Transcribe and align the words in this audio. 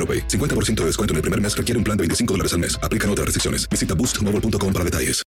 AroPay. 0.00 0.26
50% 0.28 0.80
de 0.80 0.86
descuento 0.86 1.12
en 1.12 1.16
el 1.16 1.22
primer 1.22 1.40
mes 1.40 1.54
requiere 1.54 1.76
un 1.76 1.84
plan 1.84 1.96
de 1.98 2.02
25 2.02 2.32
dólares 2.34 2.54
al 2.54 2.60
mes. 2.60 2.80
Aplican 2.82 3.10
otras 3.10 3.26
restricciones. 3.26 3.68
Visita 3.68 3.94
boostmobile.com 3.94 4.72
para 4.72 4.84
detalles. 4.84 5.22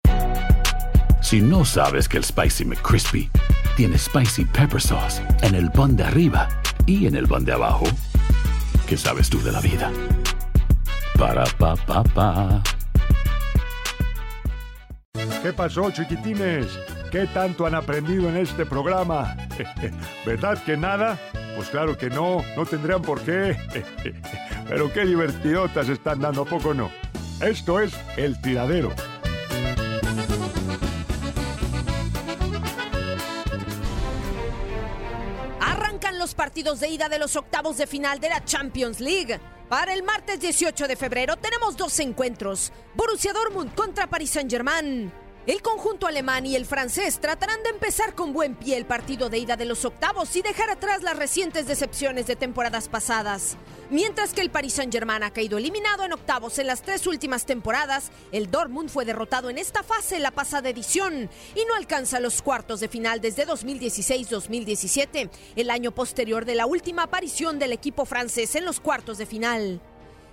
Si 1.23 1.41
no 1.41 1.65
sabes 1.65 2.09
que 2.09 2.19
el 2.19 2.25
Spicy 2.25 2.65
McCrispy 2.65 3.31
tiene 3.77 3.97
Spicy 3.97 4.45
Pepper 4.45 4.81
Sauce 4.81 5.23
en 5.43 5.55
el 5.55 5.71
pan 5.71 5.97
de 5.97 6.05
arriba 6.05 6.49
y 6.85 7.07
en 7.07 7.15
el 7.15 7.29
pan 7.29 7.45
de 7.45 7.53
abajo, 7.53 7.85
¿qué 8.87 8.97
sabes 8.97 9.31
tú 9.31 9.41
de 9.41 9.53
la 9.53 9.61
vida? 9.61 9.91
Para, 11.17 11.45
pa, 11.45 11.77
pa, 11.77 12.03
pa. 12.03 12.63
¿Qué 15.43 15.53
pasó, 15.53 15.91
chiquitines? 15.91 16.67
¿Qué 17.11 17.27
tanto 17.29 17.67
han 17.67 17.77
aprendido 17.77 18.29
en 18.29 18.37
este 18.37 18.67
programa? 18.67 19.37
¿Verdad 20.27 20.63
que 20.65 20.77
nada? 20.77 21.19
Pues 21.57 21.69
claro 21.69 21.97
que 21.97 22.11
no, 22.11 22.43
no 22.57 22.67
tendrían 22.67 23.03
por 23.03 23.21
qué. 23.21 23.57
Pero 24.73 24.91
qué 24.91 25.05
divertidotas 25.05 25.87
están 25.91 26.19
dando, 26.19 26.43
¿a 26.43 26.45
poco 26.47 26.73
no? 26.73 26.91
Esto 27.43 27.79
es 27.79 27.93
El 28.17 28.41
Tiradero. 28.41 28.91
Arrancan 35.61 36.19
los 36.19 36.35
partidos 36.35 36.81
de 36.81 36.89
ida 36.89 37.11
de 37.11 37.19
los 37.19 37.37
octavos 37.37 37.77
de 37.77 37.87
final 37.87 38.19
de 38.19 38.31
la 38.31 38.43
Champions 38.47 38.99
League. 39.01 39.39
Para 39.69 39.93
el 39.93 40.03
martes 40.05 40.41
18 40.41 40.89
de 40.89 40.97
febrero 40.97 41.37
tenemos 41.37 41.77
dos 41.77 42.01
encuentros. 42.01 42.73
Borussia 42.95 43.35
Dortmund 43.35 43.75
contra 43.75 44.07
Paris 44.07 44.31
Saint-Germain. 44.31 45.13
El 45.45 45.61
conjunto 45.61 46.07
alemán 46.07 46.47
y 46.47 46.55
el 46.55 46.67
francés 46.67 47.19
tratarán 47.19 47.61
de 47.65 47.71
empezar 47.71 48.15
con 48.15 48.33
buen 48.33 48.55
pie 48.55 48.77
el 48.77 48.87
partido 48.87 49.29
de 49.29 49.39
ida 49.39 49.57
de 49.57 49.65
los 49.65 49.85
octavos 49.85 50.37
y 50.37 50.43
dejar 50.43 50.71
atrás 50.71 51.03
las 51.03 51.17
recientes 51.17 51.67
decepciones 51.67 52.29
de 52.29 52.37
temporadas 52.37 52.89
pasadas. 52.89 53.57
Mientras 53.91 54.35
que 54.35 54.41
el 54.41 54.53
Paris 54.53 54.75
Saint-Germain 54.75 55.25
ha 55.25 55.33
caído 55.33 55.59
eliminado 55.59 56.05
en 56.05 56.13
octavos 56.13 56.61
en 56.61 56.69
las 56.69 56.83
tres 56.83 57.09
últimas 57.09 57.45
temporadas, 57.45 58.13
el 58.31 58.53
Dortmund 58.53 58.89
fue 58.89 59.05
derrotado 59.05 59.51
en 59.51 59.59
esta 59.59 59.83
fase 59.83 60.21
la 60.21 60.31
pasada 60.31 60.69
edición 60.69 61.29
y 61.57 61.65
no 61.65 61.75
alcanza 61.75 62.21
los 62.21 62.41
cuartos 62.41 62.79
de 62.79 62.87
final 62.87 63.21
desde 63.21 63.45
2016-2017, 63.45 65.29
el 65.57 65.71
año 65.71 65.91
posterior 65.91 66.45
de 66.45 66.55
la 66.55 66.67
última 66.67 67.03
aparición 67.03 67.59
del 67.59 67.73
equipo 67.73 68.05
francés 68.05 68.55
en 68.55 68.65
los 68.65 68.79
cuartos 68.79 69.19
de 69.19 69.27
final. 69.27 69.81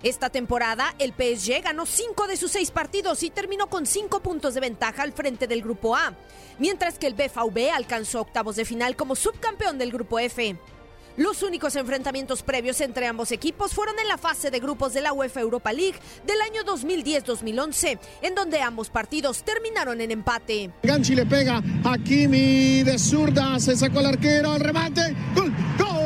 Esta 0.01 0.29
temporada, 0.29 0.95
el 0.97 1.11
PSG 1.11 1.61
ganó 1.61 1.85
cinco 1.85 2.27
de 2.27 2.37
sus 2.37 2.51
seis 2.51 2.71
partidos 2.71 3.21
y 3.23 3.29
terminó 3.29 3.67
con 3.67 3.85
cinco 3.85 4.21
puntos 4.21 4.53
de 4.53 4.61
ventaja 4.61 5.03
al 5.03 5.11
frente 5.11 5.45
del 5.45 5.61
Grupo 5.61 5.95
A, 5.95 6.13
mientras 6.57 6.97
que 6.97 7.07
el 7.07 7.15
BVB 7.15 7.71
alcanzó 7.73 8.21
octavos 8.21 8.55
de 8.55 8.63
final 8.63 8.95
como 8.95 9.15
subcampeón 9.15 9.77
del 9.77 9.91
Grupo 9.91 10.19
F. 10.19 10.55
Los 11.17 11.43
únicos 11.43 11.75
enfrentamientos 11.75 12.43
previos 12.43 12.79
entre 12.79 13.05
ambos 13.05 13.33
equipos 13.33 13.73
fueron 13.73 13.99
en 13.99 14.07
la 14.07 14.17
fase 14.17 14.51
de 14.51 14.61
grupos 14.61 14.93
de 14.93 15.01
la 15.01 15.11
UEFA 15.11 15.41
Europa 15.41 15.73
League 15.73 15.99
del 16.25 16.39
año 16.39 16.63
2010-2011, 16.63 17.99
en 18.21 18.35
donde 18.35 18.61
ambos 18.61 18.89
partidos 18.89 19.43
terminaron 19.43 19.99
en 19.99 20.11
empate. 20.11 20.71
Ganchi 20.81 21.15
le 21.15 21.25
pega 21.25 21.61
a 21.83 21.97
Kimi 21.97 22.83
de 22.83 22.97
zurda, 22.97 23.59
se 23.59 23.75
sacó 23.75 23.99
el 23.99 24.05
arquero, 24.05 24.55
el 24.55 24.61
remate, 24.61 25.13
gol, 25.35 25.53
gol. 25.77 25.98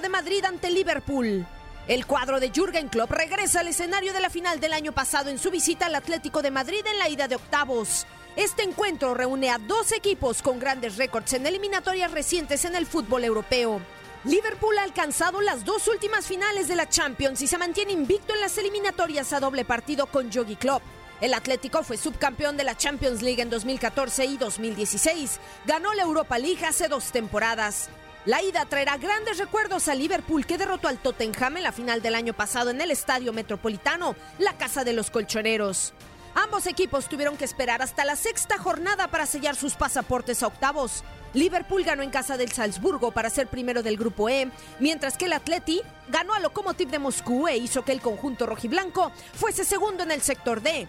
De 0.00 0.08
Madrid 0.10 0.44
ante 0.44 0.70
Liverpool. 0.70 1.46
El 1.88 2.06
cuadro 2.06 2.38
de 2.38 2.50
Jürgen 2.50 2.88
Klopp 2.88 3.10
regresa 3.12 3.60
al 3.60 3.68
escenario 3.68 4.12
de 4.12 4.20
la 4.20 4.28
final 4.28 4.60
del 4.60 4.74
año 4.74 4.92
pasado 4.92 5.30
en 5.30 5.38
su 5.38 5.50
visita 5.50 5.86
al 5.86 5.94
Atlético 5.94 6.42
de 6.42 6.50
Madrid 6.50 6.84
en 6.84 6.98
la 6.98 7.08
ida 7.08 7.28
de 7.28 7.36
octavos. 7.36 8.06
Este 8.36 8.62
encuentro 8.62 9.14
reúne 9.14 9.48
a 9.48 9.56
dos 9.58 9.92
equipos 9.92 10.42
con 10.42 10.58
grandes 10.58 10.96
récords 10.96 11.32
en 11.32 11.46
eliminatorias 11.46 12.10
recientes 12.10 12.66
en 12.66 12.74
el 12.74 12.84
fútbol 12.84 13.24
europeo. 13.24 13.80
Liverpool 14.24 14.76
ha 14.76 14.82
alcanzado 14.82 15.40
las 15.40 15.64
dos 15.64 15.88
últimas 15.88 16.26
finales 16.26 16.68
de 16.68 16.76
la 16.76 16.88
Champions 16.88 17.40
y 17.40 17.46
se 17.46 17.56
mantiene 17.56 17.92
invicto 17.92 18.34
en 18.34 18.40
las 18.40 18.58
eliminatorias 18.58 19.32
a 19.32 19.40
doble 19.40 19.64
partido 19.64 20.06
con 20.06 20.30
Jogi 20.30 20.56
Klopp. 20.56 20.82
El 21.22 21.32
Atlético 21.32 21.82
fue 21.82 21.96
subcampeón 21.96 22.58
de 22.58 22.64
la 22.64 22.76
Champions 22.76 23.22
League 23.22 23.40
en 23.40 23.48
2014 23.48 24.26
y 24.26 24.36
2016. 24.36 25.40
Ganó 25.64 25.94
la 25.94 26.02
Europa 26.02 26.38
League 26.38 26.66
hace 26.66 26.88
dos 26.88 27.12
temporadas. 27.12 27.88
La 28.26 28.42
ida 28.42 28.64
traerá 28.64 28.96
grandes 28.96 29.38
recuerdos 29.38 29.86
a 29.86 29.94
Liverpool 29.94 30.46
que 30.46 30.58
derrotó 30.58 30.88
al 30.88 30.98
Tottenham 30.98 31.58
en 31.58 31.62
la 31.62 31.70
final 31.70 32.02
del 32.02 32.16
año 32.16 32.34
pasado 32.34 32.70
en 32.70 32.80
el 32.80 32.90
Estadio 32.90 33.32
Metropolitano, 33.32 34.16
la 34.40 34.54
casa 34.54 34.82
de 34.82 34.92
los 34.92 35.12
colchoneros. 35.12 35.92
Ambos 36.34 36.66
equipos 36.66 37.08
tuvieron 37.08 37.36
que 37.36 37.44
esperar 37.44 37.82
hasta 37.82 38.04
la 38.04 38.16
sexta 38.16 38.58
jornada 38.58 39.06
para 39.06 39.26
sellar 39.26 39.54
sus 39.54 39.74
pasaportes 39.74 40.42
a 40.42 40.48
octavos. 40.48 41.04
Liverpool 41.34 41.84
ganó 41.84 42.02
en 42.02 42.10
casa 42.10 42.36
del 42.36 42.50
Salzburgo 42.50 43.12
para 43.12 43.30
ser 43.30 43.46
primero 43.46 43.84
del 43.84 43.96
grupo 43.96 44.28
E, 44.28 44.50
mientras 44.80 45.16
que 45.16 45.26
el 45.26 45.32
Atleti 45.32 45.82
ganó 46.08 46.34
a 46.34 46.40
Lokomotiv 46.40 46.88
de 46.88 46.98
Moscú 46.98 47.46
e 47.46 47.56
hizo 47.56 47.84
que 47.84 47.92
el 47.92 48.00
conjunto 48.00 48.44
rojiblanco 48.46 49.12
fuese 49.34 49.64
segundo 49.64 50.02
en 50.02 50.10
el 50.10 50.20
sector 50.20 50.60
D. 50.62 50.88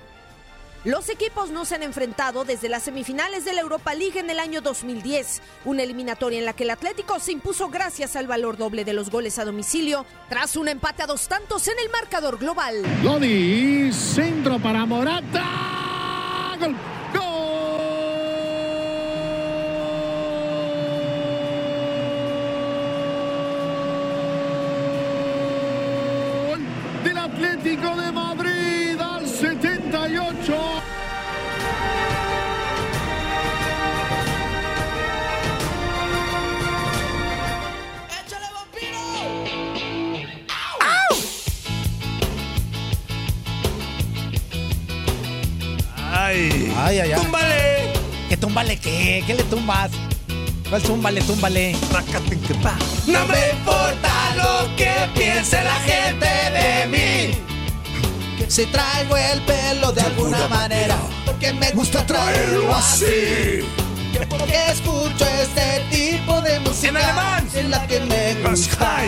Los 0.87 1.09
equipos 1.09 1.49
no 1.49 1.65
se 1.65 1.75
han 1.75 1.83
enfrentado 1.83 2.45
desde 2.45 2.69
las 2.69 2.83
semifinales 2.83 3.43
de 3.43 3.51
la 3.51 3.59
Europa 3.59 3.93
League 3.93 4.17
en 4.17 4.29
el 4.29 4.39
año 4.39 4.61
2010, 4.61 5.41
una 5.65 5.83
eliminatoria 5.83 6.39
en 6.39 6.45
la 6.45 6.53
que 6.53 6.63
el 6.63 6.69
Atlético 6.69 7.19
se 7.19 7.33
impuso 7.33 7.67
gracias 7.67 8.15
al 8.15 8.25
valor 8.25 8.55
doble 8.55 8.85
de 8.85 8.93
los 8.93 9.09
goles 9.09 9.37
a 9.37 9.43
domicilio, 9.43 10.05
tras 10.29 10.55
un 10.55 10.69
empate 10.69 11.03
a 11.03 11.07
dos 11.07 11.27
tantos 11.27 11.67
en 11.67 11.77
el 11.83 11.91
marcador 11.91 12.37
global. 12.37 12.85
Lodi, 13.03 13.91
centro 13.91 14.59
para 14.59 14.85
Morata. 14.85 16.55
Gol, 16.57 16.73
¡Túmbale! 48.57 48.79
¿Qué 48.79 48.89
qué? 48.89 49.23
¿Qué 49.27 49.33
le 49.35 49.43
tumbas? 49.43 49.91
¿Cuál 50.67 50.81
túmbale, 50.81 51.21
túmbale? 51.21 51.75
No 53.05 53.27
me 53.27 53.49
importa 53.51 54.35
lo 54.35 54.75
que 54.75 54.91
piense 55.13 55.63
la 55.63 55.75
gente 55.75 56.25
de 56.25 56.87
mí. 56.87 57.37
Si 58.47 58.65
traigo 58.65 59.15
el 59.15 59.41
pelo 59.41 59.91
de 59.91 60.01
alguna 60.01 60.47
manera, 60.47 60.97
porque 61.23 61.53
me 61.53 61.69
gusta 61.73 62.03
traerlo 62.07 62.73
así. 62.73 63.59
Porque 64.27 64.71
escucho 64.71 65.27
este 65.39 65.85
tipo 65.91 66.41
de 66.41 66.59
música. 66.61 66.89
En 66.89 66.97
alemán. 66.97 67.47
Es 67.53 67.69
la 67.69 67.85
que 67.85 67.99
me 67.99 68.49
gusta. 68.49 69.03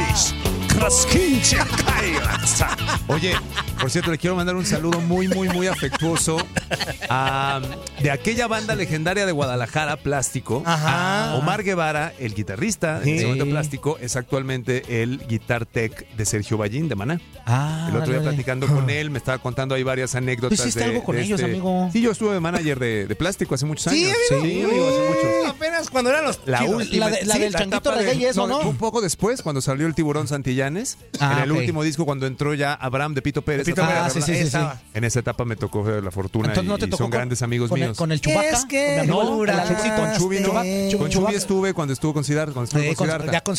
Oye, 3.07 3.33
por 3.81 3.89
cierto, 3.89 4.11
le 4.11 4.17
quiero 4.17 4.35
mandar 4.35 4.55
un 4.55 4.65
saludo 4.65 5.01
muy, 5.01 5.27
muy, 5.27 5.49
muy 5.49 5.67
afectuoso 5.67 6.37
a, 7.09 7.59
de 8.01 8.11
aquella 8.11 8.47
banda 8.47 8.75
legendaria 8.75 9.25
de 9.25 9.31
Guadalajara, 9.31 9.97
Plástico. 9.97 10.63
Ajá. 10.65 11.31
a 11.31 11.35
Omar 11.35 11.63
Guevara, 11.63 12.13
el 12.19 12.33
guitarrista 12.33 12.99
Sí. 12.99 13.05
de 13.05 13.11
Instrumento 13.11 13.45
Plástico, 13.45 13.97
es 13.99 14.15
actualmente 14.15 15.01
el 15.03 15.19
guitar 15.27 15.65
tech 15.65 16.07
de 16.15 16.25
Sergio 16.25 16.57
Ballín 16.57 16.87
de 16.89 16.95
Maná. 16.95 17.21
Ah, 17.45 17.87
El 17.89 17.97
otro 17.97 18.11
día 18.13 18.21
platicando 18.21 18.67
con 18.67 18.89
él, 18.89 19.09
me 19.09 19.17
estaba 19.17 19.37
contando 19.39 19.75
ahí 19.75 19.83
varias 19.83 20.15
anécdotas. 20.15 20.57
¿Tú 20.57 20.63
hiciste 20.63 20.79
de- 20.81 20.85
algo 20.87 21.03
con 21.03 21.15
de 21.15 21.23
ellos, 21.23 21.41
amigo? 21.43 21.89
Sí, 21.91 22.01
yo 22.01 22.11
estuve 22.11 22.33
de 22.33 22.39
manager 22.39 22.79
de, 22.79 23.07
de 23.07 23.15
Plástico 23.15 23.55
hace 23.55 23.65
muchos 23.65 23.91
Sí, 23.91 24.05
años. 24.05 24.17
amigo. 24.31 24.45
Sí, 24.45 24.63
amigo, 24.63 24.87
hace 24.87 25.07
muchos. 25.07 25.49
Apenas 25.55 25.89
cuando 25.89 26.09
eran 26.09 26.23
los 26.25 26.39
La 26.45 26.63
última. 26.63 27.09
La, 27.09 27.15
de- 27.17 27.25
la 27.25 27.33
sí, 27.35 27.39
del 27.41 27.53
changuito 27.53 27.91
y 28.13 28.25
eso, 28.25 28.47
¿no? 28.47 28.59
Un 28.59 28.77
poco 28.77 29.01
después, 29.01 29.41
cuando 29.41 29.61
salió 29.61 29.87
el 29.87 29.95
tiburón 29.95 30.27
Santillanes, 30.27 30.97
Ah, 31.19 31.33
en 31.37 31.43
el 31.43 31.51
último 31.51 31.83
disco, 31.83 32.05
cuando 32.05 32.27
entró 32.27 32.53
ya 32.53 32.73
Abraham 32.73 33.13
de 33.13 33.21
Pito 33.21 33.41
Pérez. 33.41 33.65
Pito 33.65 33.83
a 33.83 33.87
Pérez, 33.87 34.13
sí, 34.13 34.21
sí, 34.21 34.35
sí, 34.45 34.49
sí. 34.51 34.57
En 34.93 35.03
esa 35.03 35.19
etapa 35.19 35.43
me 35.45 35.55
tocó 35.55 35.83
la 35.89 36.11
fortuna 36.11 36.47
Entonces 36.49 36.69
no 36.69 36.77
te 36.77 36.85
y 36.85 36.89
tocó 36.89 37.03
son 37.03 37.11
con- 37.11 37.17
grandes 37.17 37.41
amigos 37.41 37.69
con 37.69 37.79
con 37.95 38.11
el 38.11 38.21
Chubaca, 38.21 38.49
Es 38.49 38.65
que 38.65 38.95
con 38.99 39.07
no, 39.07 39.21
Chubaca. 39.23 39.95
con 39.95 40.13
Chubi, 40.17 40.39
no. 40.39 40.45
Chubaca. 40.47 40.97
Con 40.97 41.09
Chubi 41.09 41.35
estuve 41.35 41.73
cuando 41.73 41.93
estuvo 41.93 42.13
con 42.13 42.23
Siddhartha. 42.23 42.53
Cuando 42.53 42.65
estuve 42.65 42.81
Sí, 42.83 42.87
con 42.89 42.95
con- 42.95 43.05
Siddhartha. 43.07 43.31
ya 43.31 43.41
con 43.41 43.55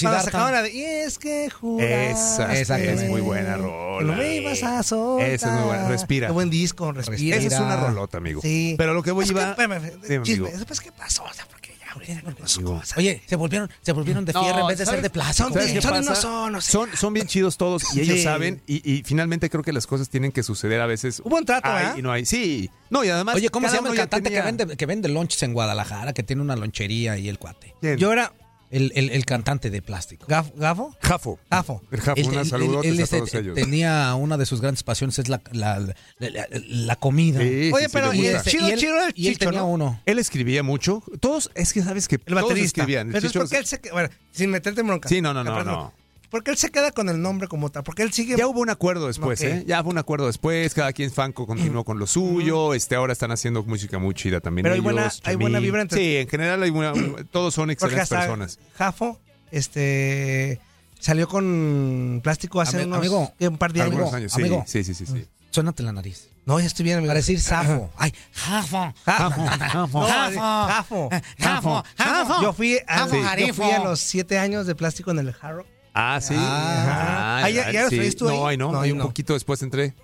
de, 0.62 0.72
y 0.72 0.82
es 0.84 1.18
que 1.18 1.50
juras 1.50 2.38
Esa, 2.50 2.78
es 2.78 3.08
muy 3.08 3.20
buena 3.20 3.56
rola. 3.56 4.14
me 4.16 4.36
ibas 4.36 4.62
a 4.62 4.82
soltar. 4.82 5.28
Esa 5.28 5.48
es 5.48 5.52
muy 5.54 5.64
buena. 5.64 5.88
Respira. 5.88 6.26
Qué 6.28 6.32
buen 6.32 6.50
disco, 6.50 6.92
respira. 6.92 7.36
Esa 7.36 7.46
es 7.56 7.60
una 7.60 7.76
rolota, 7.76 8.18
amigo. 8.18 8.40
Sí. 8.42 8.74
Pero 8.78 8.94
lo 8.94 9.02
que 9.02 9.10
voy 9.12 9.24
Es 9.24 9.30
que, 9.30 9.38
iba... 9.38 9.50
espérame, 9.50 9.80
Dime, 10.08 10.22
chisme, 10.24 10.46
amigo. 10.46 10.58
¿Después 10.58 10.80
qué 10.80 10.92
pasó? 10.92 11.24
O 11.24 11.32
sea, 11.34 11.46
cosas. 11.94 12.96
Oye, 12.98 13.22
se 13.26 13.36
volvieron, 13.36 13.70
se 13.82 13.92
volvieron 13.92 14.24
de 14.24 14.32
No, 14.32 14.42
fierro 14.42 14.60
en 14.60 14.66
vez 14.68 14.78
de 14.78 14.84
¿sabes? 14.86 14.98
ser 14.98 15.02
de 15.02 15.10
plástico. 15.10 15.48
Son 15.48 15.52
¿Sabes 15.54 15.68
bien, 15.68 15.76
qué 15.78 15.82
son 15.82 15.96
y 15.96 16.00
no 16.00 16.06
pasa? 16.06 16.20
son, 16.22 16.54
o 16.54 16.60
sea. 16.60 16.72
Son, 16.72 16.96
son 16.96 17.12
bien 17.14 17.26
chidos 17.26 17.56
todos 17.56 17.94
y 17.94 18.00
ellos 18.00 18.16
Sí. 18.16 18.22
saben 18.22 18.62
y, 18.66 18.90
y 18.90 19.02
finalmente 19.04 19.48
creo 19.50 19.62
que 19.62 19.72
las 19.72 19.86
cosas 19.86 20.08
tienen 20.08 20.32
que 20.32 20.42
suceder 20.42 20.80
a 20.80 20.86
veces. 20.86 21.20
Hubo 21.24 21.36
un 21.36 21.44
trato, 21.44 21.68
Hay 21.68 21.74
¿verdad? 21.84 21.96
y 21.96 22.02
no 22.02 22.12
hay. 22.12 22.24
Sí. 22.26 22.70
No, 22.90 23.04
y 23.04 23.08
además. 23.08 23.36
Oye, 23.36 23.48
¿cómo 23.50 23.68
se 23.68 23.76
llama 23.76 23.90
el 23.90 23.96
cantante 23.96 24.24
tenía- 24.30 24.40
que 24.40 24.46
vende 24.52 24.76
que 24.76 24.86
vende 24.86 25.08
lonches 25.08 25.42
en 25.42 25.52
Guadalajara, 25.52 26.12
que 26.12 26.22
tiene 26.22 26.42
una 26.42 26.56
lonchería 26.56 27.18
y 27.18 27.28
el 27.28 27.38
cuate? 27.38 27.74
¿Quién? 27.80 27.96
Yo 27.98 28.12
era 28.12 28.32
El, 28.70 28.92
el, 28.94 29.10
el 29.10 29.24
cantante 29.26 29.68
de 29.70 29.82
plástico. 29.82 30.26
Gaf- 30.28 30.52
Gafo. 30.54 30.96
Jafo. 31.02 31.38
Gafo. 31.50 31.82
El 31.90 32.00
Jafo, 32.00 32.44
saludotes 32.44 32.90
él, 32.92 33.00
a 33.00 33.02
este, 33.02 33.16
todos 33.18 33.34
ellos. 33.34 33.54
Tenía 33.56 34.14
una 34.14 34.36
de 34.36 34.46
sus 34.46 34.60
grandes 34.60 34.84
pasiones 34.84 35.18
es 35.18 35.28
la, 35.28 35.42
la, 35.50 35.78
la, 35.80 35.94
la- 36.30 36.46
la 36.52 36.96
comida. 36.96 37.40
Sí, 37.40 37.48
sí, 37.64 37.70
Oye, 37.74 37.86
sí, 37.86 37.90
pero 37.92 38.12
le 38.12 38.18
y 38.18 38.26
este- 38.26 38.50
Chido, 38.50 38.68
y 38.68 38.70
él, 38.72 38.78
chido 38.78 38.94
el 39.06 39.12
y 39.16 39.26
él 39.28 39.32
Chicho, 39.34 39.46
tenía 39.46 39.60
¿no? 39.60 39.68
uno. 39.70 40.00
Él 40.06 40.18
escribía 40.20 40.62
mucho. 40.62 41.02
Todos, 41.18 41.50
es 41.54 41.72
que 41.72 41.82
sabes 41.82 42.06
que 42.06 42.14
El 42.16 42.22
todos 42.26 42.42
baterista. 42.42 42.80
escribían. 42.82 43.08
El 43.08 43.12
Pero 43.14 43.26
es 43.26 43.32
porque 43.32 43.56
él 43.58 43.66
se 43.66 43.80
bueno, 43.92 44.08
sin 44.30 44.50
meterte 44.50 44.80
en 44.82 44.86
bronca. 44.86 45.08
Sí, 45.08 45.20
no, 45.20 45.34
no, 45.34 45.42
no, 45.42 45.64
no. 45.64 45.92
Porque 46.30 46.52
él 46.52 46.56
se 46.56 46.70
queda 46.70 46.92
con 46.92 47.08
el 47.08 47.20
nombre 47.20 47.48
como 47.48 47.70
tal. 47.70 47.82
Porque 47.82 48.02
él 48.02 48.12
sigue. 48.12 48.36
Ya 48.36 48.46
hubo 48.46 48.60
un 48.60 48.70
acuerdo 48.70 49.08
después, 49.08 49.40
Ok. 49.40 49.46
¿eh? 49.46 49.64
Ya 49.66 49.80
hubo 49.82 49.90
un 49.90 49.98
acuerdo 49.98 50.26
después. 50.28 50.72
Cada 50.74 50.92
quien 50.92 51.10
Fanco 51.10 51.46
continuó 51.46 51.84
con 51.84 51.98
lo 51.98 52.06
suyo. 52.06 52.72
Este, 52.74 52.94
ahora 52.94 53.12
están 53.12 53.32
haciendo 53.32 53.62
música 53.64 53.98
muy 53.98 54.14
chida 54.14 54.40
también. 54.40 54.62
Pero 54.62 54.74
hay 54.74 54.80
ellos, 54.80 54.92
buena- 54.92 55.12
hay 55.24 55.36
buena 55.36 55.58
vibra 55.58 55.82
entre- 55.82 55.98
Sí, 55.98 56.16
en 56.18 56.28
general 56.28 56.62
hay 56.62 56.70
buena- 56.70 56.92
todos 57.32 57.52
son 57.52 57.62
porque 57.64 57.72
excelentes 57.74 58.02
hasta 58.02 58.18
personas. 58.20 58.58
Jafo, 58.78 59.18
este. 59.50 60.60
Salió 61.00 61.28
con 61.28 62.20
plástico 62.22 62.60
hace 62.60 62.78
Ami- 62.78 62.84
unos. 62.84 62.98
amigo, 62.98 63.32
un 63.40 63.58
par 63.58 63.72
de 63.72 63.82
años. 63.82 64.12
años, 64.12 64.32
sí, 64.32 64.40
amigo. 64.42 64.64
sí, 64.66 64.84
sí, 64.84 64.94
sí, 64.94 65.06
sí. 65.06 65.26
Suénate 65.50 65.82
la 65.82 65.92
nariz. 65.92 66.28
No, 66.46 66.60
ya 66.60 66.66
estoy 66.66 66.84
bien, 66.84 66.98
amigo. 66.98 67.10
Para 67.10 67.18
decir 67.20 67.40
zafo. 67.40 67.90
Ay, 67.96 68.12
jafo. 68.32 68.94
Jafo. 69.04 69.46
Jafo. 69.46 70.00
Jafo. 70.06 71.10
Jafo. 71.38 71.84
Jafo. 71.96 72.42
Yo 72.42 72.52
fui, 72.52 72.78
a, 72.86 72.98
Jafo, 72.98 73.16
yo 73.38 73.54
fui 73.54 73.70
a 73.70 73.78
los 73.82 73.98
siete 74.00 74.38
años 74.38 74.66
de 74.66 74.74
plástico 74.74 75.10
en 75.10 75.18
el 75.20 75.34
Hard 75.40 75.56
Rock. 75.56 75.66
Ah, 75.92 76.20
sí. 76.20 76.34
Ah. 76.36 77.40
Ah, 77.44 77.50
¿ya- 77.50 77.72
ya 77.72 77.88
sí. 77.88 77.96
traías 77.96 78.16
tú 78.16 78.28
ahí? 78.28 78.36
No, 78.38 78.46
ahí 78.46 78.56
no. 78.56 78.72
No, 78.72 78.80
ahí 78.80 78.92
un 78.92 78.98
no. 78.98 79.04
poquito 79.06 79.32
después 79.34 79.60
entré. 79.62 79.94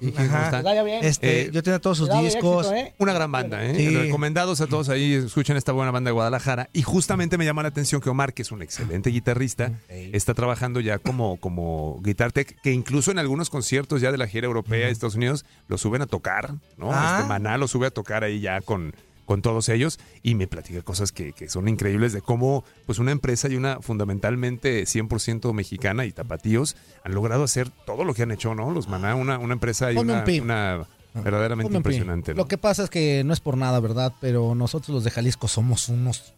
Este, 1.03 1.43
Eh, 1.43 1.51
yo 1.53 1.63
tenía 1.63 1.79
todos 1.79 1.99
sus 1.99 2.09
discos. 2.09 2.67
éxito, 2.67 2.75
¿eh? 2.75 2.95
Una 2.99 3.13
gran 3.13 3.31
banda, 3.31 3.65
¿eh? 3.65 3.75
Sí. 3.75 3.97
Recomendados 3.97 4.61
a 4.61 4.67
todos 4.67 4.89
ahí, 4.89 5.15
escuchen 5.15 5.57
esta 5.57 5.73
buena 5.73 5.91
banda 5.91 6.09
de 6.09 6.13
Guadalajara. 6.13 6.69
Y 6.73 6.83
justamente 6.83 7.39
me 7.39 7.45
llama 7.45 7.63
la 7.63 7.69
atención 7.69 8.01
que 8.01 8.11
Omar, 8.11 8.35
que 8.35 8.43
es 8.43 8.53
un 8.53 8.63
excelente 8.63 9.11
guitarrista, 9.11 9.73
está 9.89 10.35
trabajando 10.35 10.81
ya 10.81 10.99
como, 10.99 11.37
como 11.39 12.01
guitar 12.03 12.33
tech, 12.33 12.57
que 12.63 12.73
incluso 12.73 13.11
en 13.11 13.19
algunos 13.19 13.51
conciertos 13.51 14.01
ya 14.01 14.13
de 14.13 14.19
la 14.19 14.27
gira 14.27 14.47
europea 14.47 14.87
de 14.87 14.93
Estados 14.93 15.15
Unidos 15.15 15.45
lo 15.69 15.79
suben 15.79 16.03
a 16.03 16.07
tocar, 16.07 16.55
¿no? 16.77 16.91
Ah. 16.93 17.17
Este 17.19 17.29
Maná 17.29 17.59
lo 17.59 17.69
sube 17.69 17.87
a 17.87 17.91
tocar 17.91 18.25
ahí 18.25 18.41
ya 18.41 18.61
con, 18.61 18.95
con 19.27 19.43
todos 19.43 19.69
ellos 19.69 19.99
y 20.23 20.35
me 20.35 20.47
platica 20.47 20.81
cosas 20.81 21.13
que, 21.13 21.33
que 21.33 21.49
son 21.51 21.69
increíbles 21.69 22.15
de 22.15 22.23
cómo 22.23 22.65
pues 22.87 22.99
una 22.99 23.13
empresa 23.13 23.49
y 23.49 23.57
una 23.57 23.81
fundamentalmente 23.81 24.85
100% 24.85 25.53
mexicana 25.53 26.07
y 26.07 26.13
tapatíos 26.13 26.77
han 27.05 27.15
logrado 27.15 27.45
hacer 27.45 27.69
todo 27.85 28.05
lo 28.05 28.15
que 28.15 28.23
han 28.23 28.31
hecho, 28.31 28.55
¿no? 28.55 28.71
Los 28.71 28.89
Maná, 28.89 29.15
una, 29.15 29.39
una 29.39 29.53
empresa 29.53 29.93
y 29.93 29.97
una, 29.97 30.25
una 30.43 30.87
verdaderamente 31.15 31.69
Ponme 31.69 31.79
impresionante. 31.79 32.33
¿no? 32.33 32.39
Lo 32.39 32.49
que 32.49 32.59
pasa 32.59 32.85
es 32.85 32.91
que 32.91 33.23
no 33.25 33.33
es 33.33 33.41
por 33.41 33.57
nada, 33.57 33.81
¿verdad? 33.81 34.15
Pero 34.21 34.55
nosotros 34.55 34.95
los 34.95 35.05
de 35.05 35.11
Jalisco 35.11 35.49
somos 35.49 35.89
unos... 35.89 36.35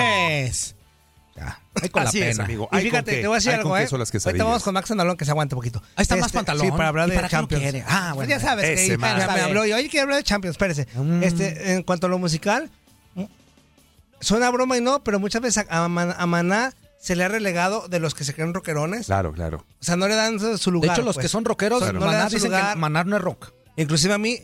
Es. 0.00 0.75
Ya, 1.36 1.60
hay 1.82 1.88
con 1.90 2.02
Así 2.02 2.18
la 2.20 2.26
es, 2.28 2.36
pena. 2.36 2.44
amigo. 2.46 2.68
Y 2.72 2.76
fíjate, 2.78 3.20
te 3.20 3.26
voy 3.26 3.34
a 3.34 3.38
decir 3.38 3.52
algo, 3.52 3.70
con 3.70 3.78
¿eh? 3.80 3.86
las 3.90 4.26
Ahorita 4.26 4.44
vamos 4.44 4.62
con 4.62 4.72
Max 4.74 4.90
Andalón, 4.90 5.16
que 5.18 5.24
se 5.26 5.30
aguante 5.32 5.54
un 5.54 5.58
poquito. 5.58 5.82
Ahí 5.94 6.02
está 6.02 6.16
más 6.16 6.26
Este, 6.26 6.38
pantalón. 6.38 6.64
Sí, 6.64 6.70
para 6.72 6.88
hablar 6.88 7.08
¿Y 7.08 7.10
de 7.10 7.16
para 7.16 7.28
Champions. 7.28 7.62
quiere? 7.62 7.84
Ah, 7.86 8.12
bueno. 8.14 8.30
ya 8.30 8.40
sabes 8.40 8.88
que 8.88 8.96
man. 8.96 9.16
me, 9.18 9.40
habló 9.42 9.66
y 9.66 9.72
oye, 9.74 9.88
quiero 9.90 10.04
hablar 10.04 10.18
de 10.18 10.24
Champions, 10.24 10.54
espérese. 10.54 10.86
Mm. 10.94 11.22
Este, 11.22 11.72
en 11.74 11.82
cuanto 11.82 12.06
a 12.06 12.10
lo 12.10 12.18
musical, 12.18 12.70
suena 14.20 14.50
broma 14.50 14.76
y 14.78 14.80
no, 14.80 15.02
pero 15.04 15.20
muchas 15.20 15.42
veces 15.42 15.66
a, 15.68 15.84
a 15.84 15.88
Man- 15.88 16.14
a 16.16 16.26
Maná 16.26 16.72
se 16.98 17.14
le 17.16 17.24
ha 17.24 17.28
relegado 17.28 17.86
de 17.88 18.00
los 18.00 18.14
que 18.14 18.24
se 18.24 18.34
creen 18.34 18.54
rockerones. 18.54 19.06
Claro, 19.06 19.32
claro. 19.32 19.58
O 19.80 19.84
sea, 19.84 19.96
no 19.96 20.08
le 20.08 20.14
dan 20.14 20.40
su, 20.40 20.56
su 20.58 20.70
De 20.70 20.74
lugar. 20.74 20.92
hecho, 20.96 21.04
los 21.04 21.16
pues. 21.16 21.24
que 21.24 21.28
son 21.28 21.44
rockeros, 21.44 21.80
Claro. 21.82 22.00
No 22.00 22.10
le 22.10 22.16
dan 22.16 22.30
su 22.30 22.36
dicen 22.36 22.50
lugar. 22.50 22.72
que 22.72 22.78
Maná 22.78 23.04
no 23.04 23.16
es 23.16 23.22
rock. 23.22 23.52
Inclusive 23.76 24.14
a 24.14 24.18
mí, 24.18 24.40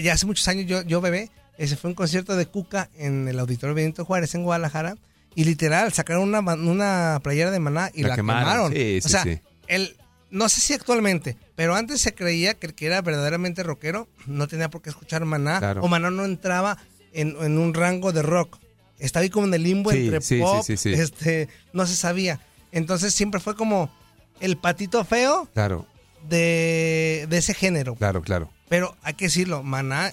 ya 0.00 0.12
hace 0.12 0.26
muchos 0.26 0.46
años, 0.48 0.66
yo, 0.66 0.82
yo 0.82 1.00
bebé, 1.00 1.30
ese 1.56 1.76
fue 1.76 1.88
un 1.88 1.94
concierto 1.94 2.36
de 2.36 2.46
Cuca 2.46 2.90
en 2.96 3.26
el 3.26 3.38
Auditorio 3.38 3.74
Benito 3.74 4.04
Juárez 4.04 4.34
en 4.34 4.44
Guadalajara. 4.44 4.96
Y 5.34 5.44
literal, 5.44 5.92
sacaron 5.92 6.22
una, 6.22 6.40
una 6.40 7.20
playera 7.22 7.50
de 7.50 7.60
maná 7.60 7.90
y 7.94 8.02
La 8.02 8.10
la, 8.10 8.16
quemaron, 8.16 8.72
quemaron. 8.72 8.72
sí, 8.72 9.00
o 9.04 9.08
sea, 9.08 9.22
sí. 9.22 9.40
él, 9.68 9.96
no 10.30 10.48
sé 10.48 10.60
si 10.60 10.72
actualmente, 10.74 11.36
pero 11.56 11.74
antes 11.76 12.00
se 12.00 12.14
creía 12.14 12.54
que 12.54 12.66
el 12.66 12.74
que 12.74 12.86
era 12.86 13.00
verdaderamente 13.02 13.62
rockero 13.62 14.08
no 14.26 14.48
tenía 14.48 14.70
por 14.70 14.82
qué 14.82 14.90
escuchar 14.90 15.24
maná. 15.24 15.58
Claro. 15.58 15.82
O 15.82 15.88
maná 15.88 16.10
no 16.10 16.24
entraba 16.24 16.78
en, 17.12 17.36
en 17.40 17.58
un 17.58 17.74
rango 17.74 18.12
de 18.12 18.22
rock. 18.22 18.58
Estaba 18.98 19.22
ahí 19.22 19.30
como 19.30 19.46
en 19.46 19.54
el 19.54 19.62
limbo 19.62 19.92
entre 19.92 20.20
pop, 20.40 20.62
sí, 20.66 20.76
sí. 20.76 20.92
este, 20.92 21.48
no 21.72 21.86
se 21.86 21.96
sabía. 21.96 22.40
Entonces 22.72 23.14
siempre 23.14 23.40
fue 23.40 23.56
como 23.56 23.90
el 24.40 24.56
patito 24.58 25.04
feo 25.04 25.48
Claro, 25.54 25.86
de, 26.28 27.26
de 27.28 27.36
ese 27.38 27.54
género. 27.54 27.94
claro, 27.94 28.22
claro. 28.22 28.50
Pero 28.68 28.96
hay 29.02 29.14
que 29.14 29.24
decirlo, 29.26 29.62
Maná 29.62 30.12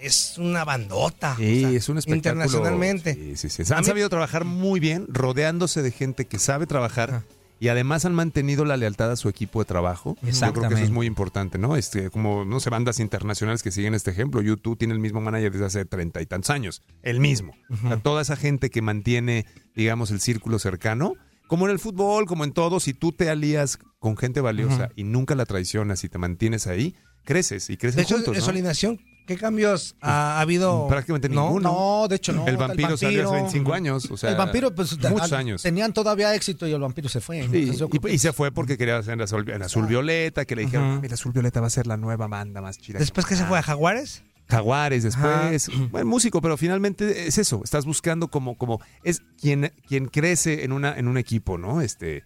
es 0.00 0.36
una 0.38 0.64
bandota. 0.64 1.36
Sí, 1.36 1.64
o 1.64 1.68
sea, 1.68 1.76
es 1.78 1.88
un 1.88 1.98
espectáculo. 1.98 2.44
Internacionalmente. 2.44 3.14
Sí, 3.14 3.48
sí, 3.48 3.64
sí. 3.64 3.72
Han 3.72 3.80
mí- 3.80 3.86
sabido 3.86 4.08
trabajar 4.08 4.44
muy 4.44 4.80
bien, 4.80 5.06
rodeándose 5.08 5.82
de 5.82 5.90
gente 5.90 6.26
que 6.26 6.38
sabe 6.38 6.66
trabajar. 6.66 7.10
Ajá. 7.10 7.24
Y 7.58 7.68
además 7.68 8.04
han 8.04 8.14
mantenido 8.14 8.66
la 8.66 8.76
lealtad 8.76 9.10
a 9.10 9.16
su 9.16 9.30
equipo 9.30 9.60
de 9.60 9.64
trabajo. 9.64 10.18
Yo 10.20 10.52
creo 10.52 10.68
que 10.68 10.74
eso 10.74 10.84
es 10.84 10.90
muy 10.90 11.06
importante, 11.06 11.56
¿no? 11.56 11.76
Este, 11.78 12.10
como, 12.10 12.44
no 12.44 12.60
sé, 12.60 12.68
bandas 12.68 13.00
internacionales 13.00 13.62
que 13.62 13.70
siguen 13.70 13.94
este 13.94 14.10
ejemplo. 14.10 14.42
YouTube 14.42 14.76
tiene 14.76 14.92
el 14.92 15.00
mismo 15.00 15.22
manager 15.22 15.52
desde 15.52 15.64
hace 15.64 15.84
treinta 15.86 16.20
y 16.20 16.26
tantos 16.26 16.50
años. 16.50 16.82
El 17.02 17.18
mismo. 17.18 17.54
O 17.70 17.88
sea, 17.88 17.96
toda 17.96 18.20
esa 18.20 18.36
gente 18.36 18.68
que 18.68 18.82
mantiene, 18.82 19.46
digamos, 19.74 20.10
el 20.10 20.20
círculo 20.20 20.58
cercano. 20.58 21.14
Como 21.46 21.64
en 21.64 21.72
el 21.72 21.78
fútbol, 21.78 22.26
como 22.26 22.44
en 22.44 22.52
todo, 22.52 22.78
si 22.78 22.92
tú 22.92 23.12
te 23.12 23.30
alías 23.30 23.78
con 24.00 24.18
gente 24.18 24.42
valiosa 24.42 24.90
y 24.94 25.04
nunca 25.04 25.34
la 25.34 25.46
traicionas 25.46 26.04
y 26.04 26.10
te 26.10 26.18
mantienes 26.18 26.66
ahí, 26.66 26.94
creces 27.24 27.70
y 27.70 27.78
creces 27.78 27.96
De 27.96 28.02
hecho, 28.02 28.16
juntos, 28.16 28.36
¿no? 28.36 28.46
alineación, 28.50 29.00
¿qué 29.26 29.36
cambios 29.36 29.94
ha, 30.00 30.38
ha 30.38 30.40
habido? 30.40 30.86
Prácticamente 30.88 31.28
¿No? 31.28 31.42
ninguno. 31.46 31.72
No, 32.02 32.08
de 32.08 32.16
hecho 32.16 32.32
no. 32.32 32.46
El 32.46 32.56
vampiro, 32.56 32.96
salió 32.96 33.24
hace 33.24 33.34
25 33.34 33.72
años. 33.74 34.10
O 34.10 34.16
sea, 34.16 34.30
el 34.30 34.36
vampiro, 34.36 34.74
pues, 34.74 34.96
muchos 35.10 35.32
al- 35.32 35.38
años. 35.38 35.62
Tenían 35.62 35.92
todavía 35.92 36.34
éxito 36.34 36.66
y 36.66 36.72
el 36.72 36.80
vampiro 36.80 37.08
se 37.08 37.20
fue. 37.20 37.42
Sí, 37.42 37.70
y, 37.74 37.98
que- 37.98 38.12
y 38.12 38.18
se 38.18 38.32
fue 38.32 38.52
porque 38.52 38.78
quería 38.78 38.98
hacer 38.98 39.14
en 39.14 39.20
azul, 39.22 39.48
en 39.50 39.62
azul 39.62 39.86
violeta, 39.86 40.44
que 40.44 40.56
le 40.56 40.62
dijeron, 40.62 40.92
Ujú. 40.92 41.00
mira, 41.02 41.14
azul 41.14 41.32
violeta 41.32 41.60
va 41.60 41.66
a 41.66 41.70
ser 41.70 41.86
la 41.86 41.96
nueva 41.96 42.26
banda 42.28 42.60
más 42.62 42.78
chida. 42.78 42.98
Después 42.98 43.26
que 43.26 43.36
se 43.36 43.44
fue 43.44 43.58
a 43.58 43.62
Jaguares. 43.62 44.22
Jaguares 44.48 45.02
después, 45.02 45.68
buen 45.90 46.06
músico, 46.06 46.40
pero 46.40 46.56
finalmente 46.56 47.26
es 47.26 47.36
eso, 47.36 47.62
estás 47.64 47.84
buscando 47.84 48.28
como, 48.28 48.56
como 48.56 48.80
es 49.02 49.20
quien, 49.40 49.72
quien 49.88 50.06
crece 50.06 50.62
en 50.64 50.70
una, 50.70 50.96
en 50.96 51.08
un 51.08 51.18
equipo, 51.18 51.58
¿no? 51.58 51.80
Este, 51.80 52.22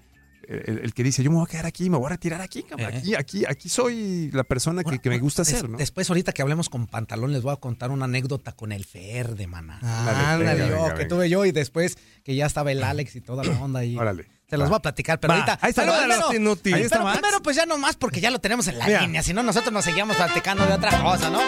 el, 0.49 0.81
el 0.85 0.95
que 0.95 1.03
dice, 1.03 1.23
yo 1.23 1.31
me 1.31 1.37
voy 1.37 1.45
a 1.47 1.51
quedar 1.51 1.67
aquí, 1.67 1.89
me 1.91 1.97
voy 1.97 2.07
a 2.07 2.11
retirar 2.11 2.41
aquí. 2.41 2.65
Eh. 2.77 2.85
aquí, 2.85 3.15
aquí, 3.15 3.45
aquí 3.47 3.69
soy 3.69 4.31
la 4.33 4.45
persona 4.45 4.83
que, 4.85 4.99
que 4.99 5.09
me 5.11 5.19
gusta 5.19 5.43
hacer, 5.43 5.69
¿no? 5.69 5.79
Después, 5.79 6.09
ahorita 6.11 6.33
que 6.33 6.43
hablemos 6.43 6.69
con 6.69 6.87
pantalón, 6.87 7.33
les 7.33 7.43
voy 7.43 7.53
a 7.53 7.57
contar 7.57 7.91
una 7.91 8.07
anécdota 8.07 8.53
con 8.53 8.73
el 8.73 8.85
Fer 8.85 9.35
de 9.37 9.47
Maná. 9.47 9.79
Ándale, 9.83 10.19
Ándale, 10.19 10.45
venga, 10.45 10.67
yo, 10.69 10.75
venga, 10.83 10.89
que 10.95 10.99
venga. 10.99 11.09
tuve 11.09 11.29
yo 11.31 11.45
y 11.45 11.53
después 11.53 11.97
que 12.25 12.35
ya 12.35 12.47
estaba 12.47 12.73
el 12.73 12.83
Alex 12.83 13.17
y 13.17 13.21
toda 13.21 13.45
la 13.45 13.53
onda 13.61 13.81
ahí. 13.81 13.97
Órale. 13.97 14.27
Se 14.49 14.57
los 14.57 14.65
Va. 14.67 14.71
voy 14.71 14.77
a 14.79 14.83
platicar, 14.83 15.21
pero 15.21 15.33
Va. 15.33 15.39
ahorita. 15.41 15.59
Ahí 15.63 15.71
está 15.71 15.83
pero 15.83 15.93
Max. 15.95 16.05
primero- 16.07 16.35
Inútil. 16.35 16.75
Ahí 16.75 16.83
está 16.83 16.97
pero 16.97 17.05
Max. 17.05 17.19
primero, 17.21 17.43
pues 17.43 17.57
ya 17.57 17.67
nomás 17.67 17.97
porque 17.97 18.21
ya 18.21 18.31
lo 18.33 18.41
tenemos 18.41 18.67
en 18.67 18.79
la 18.79 18.87
Mira. 18.87 19.03
línea. 19.03 19.23
Si 19.23 19.33
no, 19.33 19.43
nosotros 19.45 19.73
nos 19.73 19.85
seguíamos 19.85 20.17
platicando 20.17 20.67
de 20.67 20.73
otra 20.73 21.01
cosa, 21.03 21.31
¿no? 21.31 21.39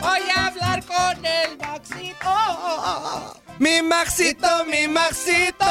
Voy 0.00 0.20
a 0.34 0.46
hablar 0.46 0.82
con 0.84 1.26
el 1.26 1.58
Maxito. 1.58 2.28
Mi 3.58 3.82
Maxito, 3.82 4.46
mi 4.66 4.86
Maxito. 4.86 5.66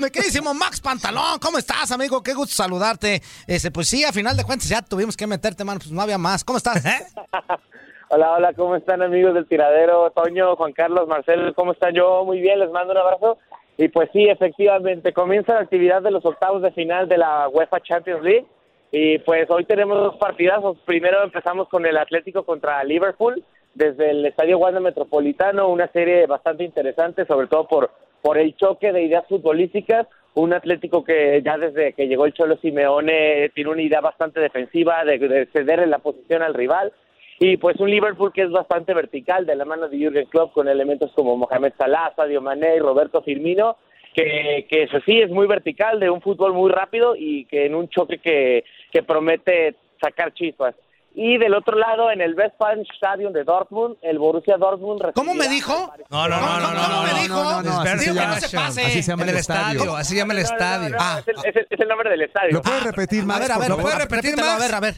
Mi 0.00 0.10
queridísimo 0.10 0.52
Max 0.52 0.80
Pantalón, 0.80 1.38
¿cómo 1.40 1.58
estás, 1.58 1.92
amigo? 1.92 2.22
Qué 2.22 2.34
gusto 2.34 2.54
saludarte. 2.54 3.20
Ese, 3.46 3.70
pues 3.70 3.88
sí, 3.88 4.02
a 4.02 4.12
final 4.12 4.36
de 4.36 4.42
cuentas 4.42 4.68
ya 4.68 4.82
tuvimos 4.82 5.16
que 5.16 5.28
meterte, 5.28 5.62
mano, 5.64 5.78
pues 5.78 5.92
no 5.92 6.02
había 6.02 6.18
más. 6.18 6.42
¿Cómo 6.42 6.56
estás? 6.58 6.82
Hola, 8.08 8.34
hola, 8.34 8.52
¿cómo 8.52 8.76
están 8.76 9.02
amigos 9.02 9.34
del 9.34 9.48
tiradero? 9.48 10.10
Toño, 10.10 10.54
Juan 10.54 10.72
Carlos, 10.72 11.08
Marcelo, 11.08 11.52
¿cómo 11.54 11.72
están? 11.72 11.92
Yo 11.92 12.24
muy 12.24 12.40
bien, 12.40 12.60
les 12.60 12.70
mando 12.70 12.92
un 12.92 12.98
abrazo. 12.98 13.38
Y 13.76 13.88
pues 13.88 14.08
sí, 14.12 14.28
efectivamente, 14.28 15.12
comienza 15.12 15.54
la 15.54 15.62
actividad 15.62 16.02
de 16.02 16.12
los 16.12 16.24
octavos 16.24 16.62
de 16.62 16.70
final 16.70 17.08
de 17.08 17.18
la 17.18 17.48
UEFA 17.48 17.80
Champions 17.80 18.22
League. 18.22 18.46
Y 18.92 19.18
pues 19.18 19.50
hoy 19.50 19.64
tenemos 19.64 19.98
dos 19.98 20.16
partidazos. 20.18 20.78
Primero 20.86 21.24
empezamos 21.24 21.68
con 21.68 21.84
el 21.84 21.96
Atlético 21.96 22.44
contra 22.44 22.82
Liverpool 22.84 23.44
desde 23.76 24.10
el 24.10 24.24
Estadio 24.24 24.58
Wanda 24.58 24.80
Metropolitano, 24.80 25.68
una 25.68 25.86
serie 25.88 26.26
bastante 26.26 26.64
interesante, 26.64 27.26
sobre 27.26 27.46
todo 27.46 27.68
por, 27.68 27.90
por 28.22 28.38
el 28.38 28.56
choque 28.56 28.92
de 28.92 29.02
ideas 29.02 29.26
futbolísticas. 29.28 30.06
Un 30.34 30.52
Atlético 30.52 31.04
que 31.04 31.42
ya 31.44 31.56
desde 31.56 31.92
que 31.92 32.08
llegó 32.08 32.26
el 32.26 32.32
Cholo 32.32 32.56
Simeone 32.56 33.50
tiene 33.54 33.70
una 33.70 33.82
idea 33.82 34.00
bastante 34.00 34.40
defensiva 34.40 35.04
de, 35.04 35.18
de 35.18 35.46
ceder 35.46 35.80
en 35.80 35.90
la 35.90 35.98
posición 35.98 36.42
al 36.42 36.54
rival. 36.54 36.92
Y 37.38 37.58
pues 37.58 37.78
un 37.78 37.90
Liverpool 37.90 38.32
que 38.32 38.42
es 38.42 38.50
bastante 38.50 38.94
vertical 38.94 39.44
de 39.44 39.56
la 39.56 39.66
mano 39.66 39.88
de 39.88 39.98
Jürgen 39.98 40.26
Klopp 40.26 40.54
con 40.54 40.68
elementos 40.68 41.12
como 41.12 41.36
Mohamed 41.36 41.74
Salah, 41.76 42.14
Sadio 42.16 42.40
Mané 42.40 42.76
y 42.76 42.80
Roberto 42.80 43.20
Firmino, 43.20 43.76
que, 44.14 44.66
que 44.70 44.84
eso 44.84 45.00
sí 45.04 45.20
es 45.20 45.30
muy 45.30 45.46
vertical, 45.46 46.00
de 46.00 46.08
un 46.08 46.22
fútbol 46.22 46.54
muy 46.54 46.70
rápido 46.70 47.14
y 47.14 47.44
que 47.44 47.66
en 47.66 47.74
un 47.74 47.88
choque 47.90 48.18
que, 48.18 48.64
que 48.90 49.02
promete 49.02 49.74
sacar 50.00 50.32
chispas. 50.32 50.74
Y 51.18 51.38
del 51.38 51.54
otro 51.54 51.78
lado, 51.78 52.10
en 52.10 52.20
el 52.20 52.34
Westfalenstadion 52.34 53.32
de 53.32 53.42
Dortmund, 53.42 53.96
el 54.02 54.18
Borussia 54.18 54.58
Dortmund... 54.58 55.00
¿Cómo 55.14 55.32
me 55.32 55.48
dijo? 55.48 55.90
No, 56.10 56.28
no, 56.28 56.38
no, 56.38 56.60
no, 56.60 56.74
no, 56.74 56.78
¿Cómo 56.78 56.88
no, 56.88 57.02
me 57.04 57.10
no, 57.10 57.22
dijo? 57.22 57.34
no, 57.34 57.62
no, 57.62 57.80
así 57.80 58.04
que 58.04 58.10
no 58.10 58.14
llama. 58.20 58.40
se 58.40 58.56
pase. 58.56 58.82
Así 58.82 59.02
se 59.02 59.10
llama 59.12 59.22
En 59.22 59.28
el 59.30 59.36
estadio, 59.36 59.96
así 59.96 60.10
se 60.10 60.16
llama 60.16 60.34
el 60.34 60.38
estadio. 60.40 60.96
Ah, 61.00 61.22
es, 61.26 61.56
el, 61.70 61.88
nombre 61.88 62.10
del 62.10 62.20
estadio. 62.20 62.52
¿Lo 62.52 62.60
puedes 62.60 62.84
repetir, 62.84 63.22
A 63.22 63.24
Max? 63.24 63.40
ver, 63.40 63.52
a 63.52 63.58
ver, 63.58 63.68
favor? 63.68 63.82
puede 63.82 63.98
repetir, 63.98 64.36
Max? 64.36 64.48
A 64.48 64.58
ver, 64.58 64.74
a 64.74 64.80
ver. 64.80 64.94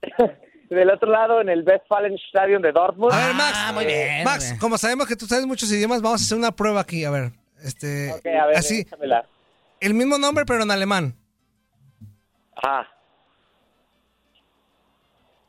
Del 0.70 0.90
otro 0.90 1.10
lado, 1.10 1.42
en 1.42 1.50
el 1.50 1.62
Westfalenstadion 1.62 2.62
de 2.62 2.72
Dortmund... 2.72 3.12
A 3.12 3.26
ver, 3.26 3.34
Max. 3.34 3.52
Ah, 3.54 3.72
muy 3.74 3.84
bien, 3.84 4.24
Max, 4.24 4.54
como 4.58 4.78
sabemos 4.78 5.06
que 5.06 5.16
tú 5.16 5.26
sabes 5.26 5.44
muchos 5.44 5.70
idiomas, 5.70 6.00
vamos 6.00 6.22
a 6.22 6.24
hacer 6.24 6.38
una 6.38 6.52
prueba 6.52 6.80
aquí. 6.80 7.04
A 7.04 7.10
ver, 7.10 7.32
este. 7.62 8.14
Ok, 8.14 8.24
a 8.24 8.46
ver, 8.46 8.56
así, 8.56 8.86
el 9.80 9.92
mismo 9.92 10.16
nombre, 10.16 10.46
pero 10.46 10.62
en 10.62 10.70
alemán. 10.70 11.14
Ajá. 12.56 12.88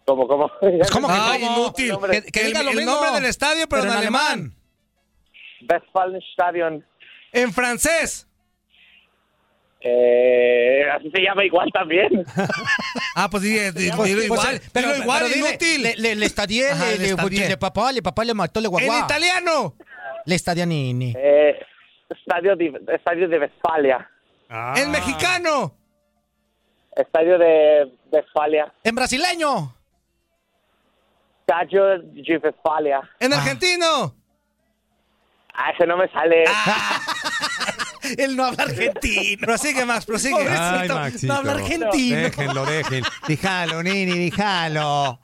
¿Cómo, 0.10 0.28
cómo? 0.28 0.50
¿Cómo 0.92 1.08
que 1.08 1.14
Ay, 1.16 1.42
cómo? 1.42 1.58
inútil. 1.62 1.90
Nombre. 1.90 2.22
Que- 2.24 2.32
que 2.32 2.40
el, 2.42 2.48
diga 2.48 2.64
lo 2.64 2.72
el 2.72 2.78
mismo, 2.78 2.92
nombre 2.94 3.12
del 3.12 3.26
estadio, 3.26 3.68
pero, 3.70 3.84
en 3.84 3.90
alemán. 3.92 4.54
Westfalenstadion. 5.70 6.84
En 7.32 7.54
francés. 7.54 8.26
Eh, 9.82 10.84
así 10.94 11.10
se 11.12 11.22
llama 11.22 11.46
igual 11.46 11.70
también. 11.72 12.10
Ah, 13.16 13.30
pues 13.30 13.44
dile, 13.44 13.72
dilo 13.74 13.98
Pues, 13.98 14.10
igual. 14.12 14.48
pues, 14.60 14.70
pero, 14.74 14.88
dilo 14.94 15.04
igual, 15.04 15.24
pero 15.28 15.36
inútil. 15.48 15.84
Le, 15.84 15.96
le, 15.98 16.16
le 16.16 16.26
estadié, 16.26 16.70
Ajá, 16.70 16.86
le, 16.86 16.92
le 16.92 16.98
le, 17.00 17.10
estadié. 17.10 17.50
le 17.50 17.58
papá, 17.58 17.92
le 17.92 18.02
papá 18.02 18.24
le 18.24 18.34
mató, 18.34 18.60
le 18.62 18.68
en 18.68 18.72
guagua. 18.72 19.00
italiano. 19.00 19.76
Le 20.26 20.36
estadianini. 20.36 21.14
Eh, 21.18 21.60
estadio, 22.10 22.56
de, 22.56 22.72
estadio 22.96 23.28
de 23.28 23.40
Westfalia. 23.40 24.10
Ah. 24.50 24.74
En 24.78 24.90
mexicano. 24.92 25.76
Estadio 26.96 27.38
de 27.38 27.92
Westfalia. 28.12 28.74
En 28.84 28.96
brasileño. 28.96 29.76
Estadio 31.50 31.98
de 32.00 32.38
Westfalia. 32.38 33.02
En 33.20 33.34
argentino. 33.34 34.14
Ah, 35.54 35.72
ese 35.72 35.88
no 35.88 35.98
me 35.98 36.08
sale. 36.10 36.44
Él 38.18 38.36
no 38.36 38.46
habla 38.46 38.64
argentino. 38.66 39.46
Prosigue, 39.46 39.84
Max, 39.84 40.06
prosigue. 40.06 40.48
Ay, 40.48 40.88
Maxito. 40.88 41.34
no 41.34 41.40
habla 41.40 41.54
argentino. 41.54 42.18
Déjenlo, 42.22 42.66
déjenlo. 42.66 43.10
Déjalo, 43.28 43.84
nini, 43.84 44.30
déjalo. 44.30 45.20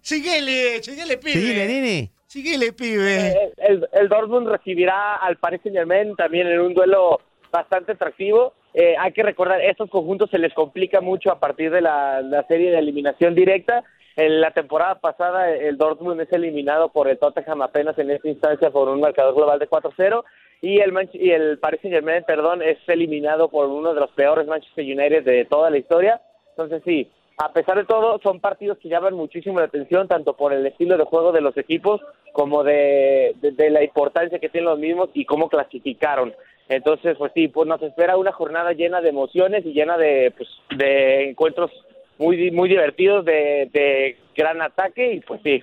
Síguele, 0.00 0.82
síguele, 0.82 1.18
pibe. 1.18 1.32
Síguele, 1.32 1.66
nini. 1.66 2.12
Síguele, 2.26 2.72
pibe. 2.72 3.26
Eh, 3.28 3.52
el, 3.56 3.88
el 3.92 4.08
Dortmund 4.08 4.48
recibirá 4.48 5.16
al 5.16 5.36
Paris 5.36 5.60
Saint 5.64 5.76
Germain 5.76 6.14
también 6.14 6.46
en 6.46 6.60
un 6.60 6.74
duelo 6.74 7.20
bastante 7.50 7.92
atractivo. 7.92 8.54
Eh, 8.72 8.94
hay 8.98 9.12
que 9.12 9.22
recordar, 9.22 9.60
estos 9.62 9.90
conjuntos 9.90 10.30
se 10.30 10.38
les 10.38 10.54
complica 10.54 11.00
mucho 11.00 11.32
a 11.32 11.40
partir 11.40 11.70
de 11.70 11.80
la, 11.80 12.22
la 12.22 12.46
serie 12.46 12.70
de 12.70 12.78
eliminación 12.78 13.34
directa. 13.34 13.82
En 14.16 14.40
la 14.40 14.50
temporada 14.50 14.94
pasada, 14.94 15.50
el 15.50 15.76
Dortmund 15.76 16.20
es 16.22 16.32
eliminado 16.32 16.88
por 16.88 17.06
el 17.06 17.18
Tottenham 17.18 17.60
apenas 17.62 17.98
en 17.98 18.10
esta 18.10 18.28
instancia 18.28 18.70
por 18.70 18.88
un 18.88 19.00
marcador 19.00 19.34
global 19.34 19.58
de 19.58 19.68
4-0 19.68 20.24
y 20.62 20.80
el 20.80 20.92
Manch- 20.92 21.10
y 21.20 21.30
el 21.32 21.58
Paris 21.58 21.80
Saint 21.82 21.94
Germain, 21.94 22.24
perdón, 22.26 22.62
es 22.62 22.78
eliminado 22.88 23.48
por 23.50 23.66
uno 23.68 23.92
de 23.92 24.00
los 24.00 24.10
peores 24.12 24.46
Manchester 24.46 24.84
United 24.84 25.22
de 25.22 25.44
toda 25.44 25.68
la 25.68 25.76
historia. 25.76 26.22
Entonces 26.50 26.80
sí, 26.86 27.10
a 27.36 27.52
pesar 27.52 27.76
de 27.76 27.84
todo, 27.84 28.18
son 28.22 28.40
partidos 28.40 28.78
que 28.78 28.88
llaman 28.88 29.12
muchísimo 29.12 29.58
la 29.58 29.66
atención, 29.66 30.08
tanto 30.08 30.34
por 30.34 30.54
el 30.54 30.64
estilo 30.66 30.96
de 30.96 31.04
juego 31.04 31.32
de 31.32 31.42
los 31.42 31.54
equipos 31.58 32.00
como 32.32 32.64
de- 32.64 33.34
de 33.42 33.70
la 33.70 33.84
importancia 33.84 34.38
que 34.38 34.48
tienen 34.48 34.70
los 34.70 34.78
mismos 34.78 35.10
y 35.12 35.26
cómo 35.26 35.50
clasificaron. 35.50 36.34
Entonces, 36.70 37.16
pues 37.18 37.32
sí, 37.34 37.48
pues 37.48 37.68
nos 37.68 37.82
espera 37.82 38.16
una 38.16 38.32
jornada 38.32 38.72
llena 38.72 39.02
de 39.02 39.10
emociones 39.10 39.64
y 39.66 39.74
llena 39.74 39.98
de, 39.98 40.32
pues, 40.36 40.48
de 40.74 41.28
encuentros 41.28 41.70
muy, 42.18 42.50
muy 42.50 42.68
divertidos, 42.68 43.24
de, 43.24 43.68
de 43.72 44.16
gran 44.36 44.60
ataque 44.62 45.14
y 45.14 45.20
pues 45.20 45.40
sí, 45.44 45.62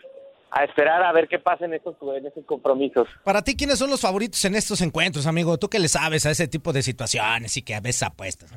a 0.52 0.64
esperar 0.66 1.02
a 1.04 1.12
ver 1.12 1.28
qué 1.28 1.40
pasa 1.40 1.66
en 1.66 1.74
estos, 1.74 1.96
en 2.16 2.26
estos 2.28 2.46
compromisos. 2.46 3.08
Para 3.24 3.42
ti, 3.42 3.56
¿quiénes 3.56 3.80
son 3.80 3.90
los 3.90 4.02
favoritos 4.02 4.44
en 4.46 4.56
estos 4.56 4.82
encuentros, 4.82 5.26
amigo? 5.26 5.58
Tú 5.58 5.68
que 5.70 5.80
le 5.80 5.88
sabes 5.88 6.26
a 6.26 6.32
ese 6.32 6.48
tipo 6.48 6.72
de 6.74 6.82
situaciones 6.84 7.58
y 7.58 7.62
que 7.64 7.74
a 7.76 7.80
veces 7.82 8.04
apuestas. 8.04 8.52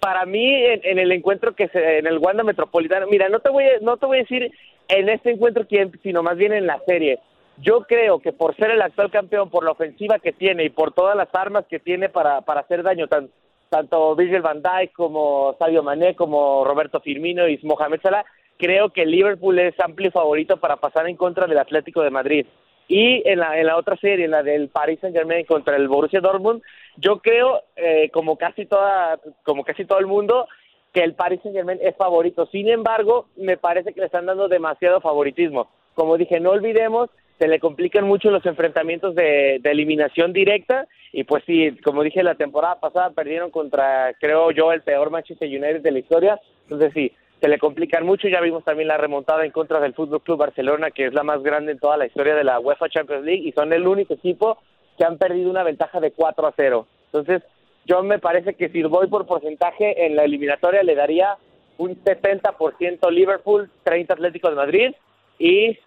para 0.00 0.24
mí 0.24 0.46
en, 0.64 0.80
en 0.84 0.98
el 0.98 1.12
encuentro 1.12 1.54
que 1.54 1.68
se, 1.68 1.98
en 1.98 2.06
el 2.06 2.18
Wanda 2.18 2.42
Metropolitano, 2.44 3.06
mira, 3.08 3.28
no 3.28 3.40
te 3.40 3.50
voy 3.50 3.64
a, 3.64 3.78
no 3.82 3.96
te 3.96 4.06
voy 4.06 4.18
a 4.18 4.20
decir 4.22 4.50
en 4.88 5.08
este 5.08 5.30
encuentro 5.32 5.66
quién, 5.66 5.92
sino 6.02 6.22
más 6.22 6.36
bien 6.36 6.52
en 6.52 6.66
la 6.66 6.80
serie. 6.86 7.18
Yo 7.58 7.80
creo 7.88 8.18
que 8.20 8.32
por 8.32 8.54
ser 8.56 8.70
el 8.70 8.82
actual 8.82 9.10
campeón, 9.10 9.48
por 9.50 9.64
la 9.64 9.70
ofensiva 9.72 10.18
que 10.18 10.32
tiene 10.32 10.64
y 10.64 10.70
por 10.70 10.92
todas 10.92 11.16
las 11.16 11.28
armas 11.34 11.64
que 11.68 11.78
tiene 11.78 12.08
para, 12.10 12.42
para 12.42 12.60
hacer 12.60 12.82
daño, 12.82 13.08
tan- 13.08 13.30
tanto 13.68 14.14
Virgil 14.14 14.42
van 14.42 14.62
Dijk 14.62 14.92
como 14.92 15.54
Sadio 15.58 15.82
Mané, 15.82 16.14
como 16.14 16.64
Roberto 16.64 17.00
Firmino 17.00 17.48
y 17.48 17.58
Mohamed 17.62 18.00
Salah, 18.00 18.24
creo 18.58 18.90
que 18.90 19.06
Liverpool 19.06 19.58
es 19.58 19.78
amplio 19.80 20.10
favorito 20.10 20.56
para 20.58 20.76
pasar 20.76 21.08
en 21.08 21.16
contra 21.16 21.46
del 21.46 21.58
Atlético 21.58 22.02
de 22.02 22.10
Madrid. 22.10 22.46
Y 22.88 23.28
en 23.28 23.40
la, 23.40 23.58
en 23.58 23.66
la 23.66 23.76
otra 23.76 23.96
serie, 23.96 24.26
en 24.26 24.30
la 24.30 24.42
del 24.42 24.68
Paris 24.68 25.00
Saint 25.00 25.16
Germain 25.16 25.44
contra 25.44 25.76
el 25.76 25.88
Borussia 25.88 26.20
Dortmund, 26.20 26.62
yo 26.96 27.18
creo, 27.18 27.62
eh, 27.74 28.10
como 28.12 28.36
casi 28.36 28.64
toda, 28.64 29.18
como 29.42 29.64
casi 29.64 29.84
todo 29.84 29.98
el 29.98 30.06
mundo, 30.06 30.46
que 30.92 31.02
el 31.02 31.14
Paris 31.14 31.40
Saint 31.42 31.56
Germain 31.56 31.78
es 31.82 31.96
favorito. 31.96 32.46
Sin 32.46 32.68
embargo, 32.68 33.26
me 33.36 33.56
parece 33.56 33.92
que 33.92 34.00
le 34.00 34.06
están 34.06 34.26
dando 34.26 34.48
demasiado 34.48 35.00
favoritismo. 35.00 35.68
Como 35.94 36.16
dije, 36.16 36.38
no 36.38 36.50
olvidemos, 36.50 37.10
se 37.38 37.48
le 37.48 37.60
complican 37.60 38.06
mucho 38.06 38.30
los 38.30 38.44
enfrentamientos 38.46 39.14
de, 39.14 39.58
de 39.60 39.70
eliminación 39.70 40.32
directa. 40.32 40.86
Y 41.12 41.24
pues 41.24 41.44
sí, 41.46 41.76
como 41.84 42.02
dije, 42.02 42.22
la 42.22 42.34
temporada 42.34 42.80
pasada 42.80 43.10
perdieron 43.10 43.50
contra, 43.50 44.14
creo 44.20 44.50
yo, 44.50 44.72
el 44.72 44.82
peor 44.82 45.10
Manchester 45.10 45.48
United 45.48 45.82
de 45.82 45.90
la 45.90 45.98
historia. 45.98 46.40
Entonces 46.62 46.92
sí, 46.94 47.12
se 47.40 47.48
le 47.48 47.58
complican 47.58 48.04
mucho. 48.04 48.28
Ya 48.28 48.40
vimos 48.40 48.64
también 48.64 48.88
la 48.88 48.96
remontada 48.96 49.44
en 49.44 49.50
contra 49.50 49.80
del 49.80 49.94
Fútbol 49.94 50.22
Club 50.22 50.38
Barcelona, 50.38 50.90
que 50.90 51.06
es 51.06 51.14
la 51.14 51.22
más 51.22 51.42
grande 51.42 51.72
en 51.72 51.78
toda 51.78 51.96
la 51.96 52.06
historia 52.06 52.34
de 52.34 52.44
la 52.44 52.58
UEFA 52.60 52.88
Champions 52.88 53.24
League, 53.24 53.46
y 53.46 53.52
son 53.52 53.72
el 53.72 53.86
único 53.86 54.14
equipo 54.14 54.58
que 54.96 55.04
han 55.04 55.18
perdido 55.18 55.50
una 55.50 55.62
ventaja 55.62 56.00
de 56.00 56.12
4 56.12 56.46
a 56.46 56.54
0. 56.56 56.86
Entonces, 57.06 57.42
yo 57.84 58.02
me 58.02 58.18
parece 58.18 58.54
que 58.54 58.68
si 58.70 58.82
voy 58.82 59.08
por 59.08 59.26
porcentaje 59.26 60.06
en 60.06 60.16
la 60.16 60.24
eliminatoria 60.24 60.82
le 60.82 60.94
daría 60.94 61.36
un 61.78 62.02
70% 62.02 63.10
Liverpool, 63.10 63.70
30 63.84 64.14
Atlético 64.14 64.48
de 64.48 64.56
Madrid 64.56 64.94
y 65.38 65.78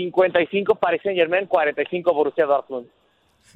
55 0.00 0.74
Paris 0.76 1.00
Saint 1.02 1.16
Germain, 1.18 1.46
45 1.46 2.12
Borussia 2.14 2.44
Dortmund. 2.44 2.86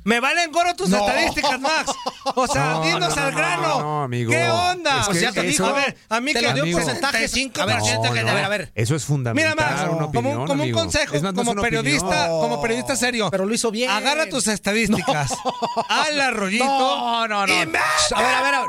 Me 0.05 0.19
valen 0.21 0.51
gorro 0.51 0.75
tus 0.75 0.91
estadísticas, 0.91 1.61
Max. 1.61 1.93
O 2.35 2.47
sea, 2.47 2.71
No, 2.75 2.83
dinos 2.83 3.15
no, 3.17 3.23
al 3.23 3.31
no, 3.33 3.37
grano. 3.37 3.63
no, 3.69 3.81
no, 3.83 4.03
amigo. 4.05 4.31
¿Qué 4.31 4.49
onda? 4.49 5.01
Es 5.03 5.09
o 5.09 5.13
sea, 5.15 5.33
te 5.33 5.43
dijo, 5.43 5.67
a 5.67 5.73
ver, 5.73 5.97
a 6.09 6.21
mí 6.21 6.33
que 6.33 6.39
dio 6.41 6.63
Amigo. 6.63 6.79
porcentajes. 6.79 7.35
35% 7.35 7.61
A 7.61 7.67
ver, 7.67 7.77
No, 7.79 8.13
que- 8.15 8.23
no. 8.23 8.31
a 8.31 8.35
ver, 8.35 8.45
a 8.45 8.49
ver. 8.49 8.73
Eso 8.75 8.95
es 8.95 9.05
fundamental. 9.05 9.55
Mira, 9.57 9.69
Max, 9.71 9.83
como, 9.89 10.07
opinión, 10.07 10.39
un- 10.41 10.47
como 10.47 10.63
un 10.65 10.73
consejo, 10.73 11.21
más, 11.21 11.33
como 11.35 11.55
periodista, 11.61 12.07
opinión. 12.07 12.41
como 12.41 12.63
periodista 12.63 12.97
serio. 12.97 13.29
Pero 13.31 13.45
lo 13.45 13.53
hizo 13.53 13.71
bien. 13.71 13.91
Agarra 13.91 14.27
tus 14.29 14.47
estadísticas. 14.47 15.33
Al 15.89 16.19
arrollito. 16.21 16.65
No, 16.65 17.29
no, 17.29 17.47
no. 17.47 17.53
y 17.53 17.67
me- 17.67 17.79
A 17.79 18.23
ver, 18.23 18.35
a 18.37 18.43
ver, 18.43 18.55
a 18.55 18.61
ver. 18.63 18.69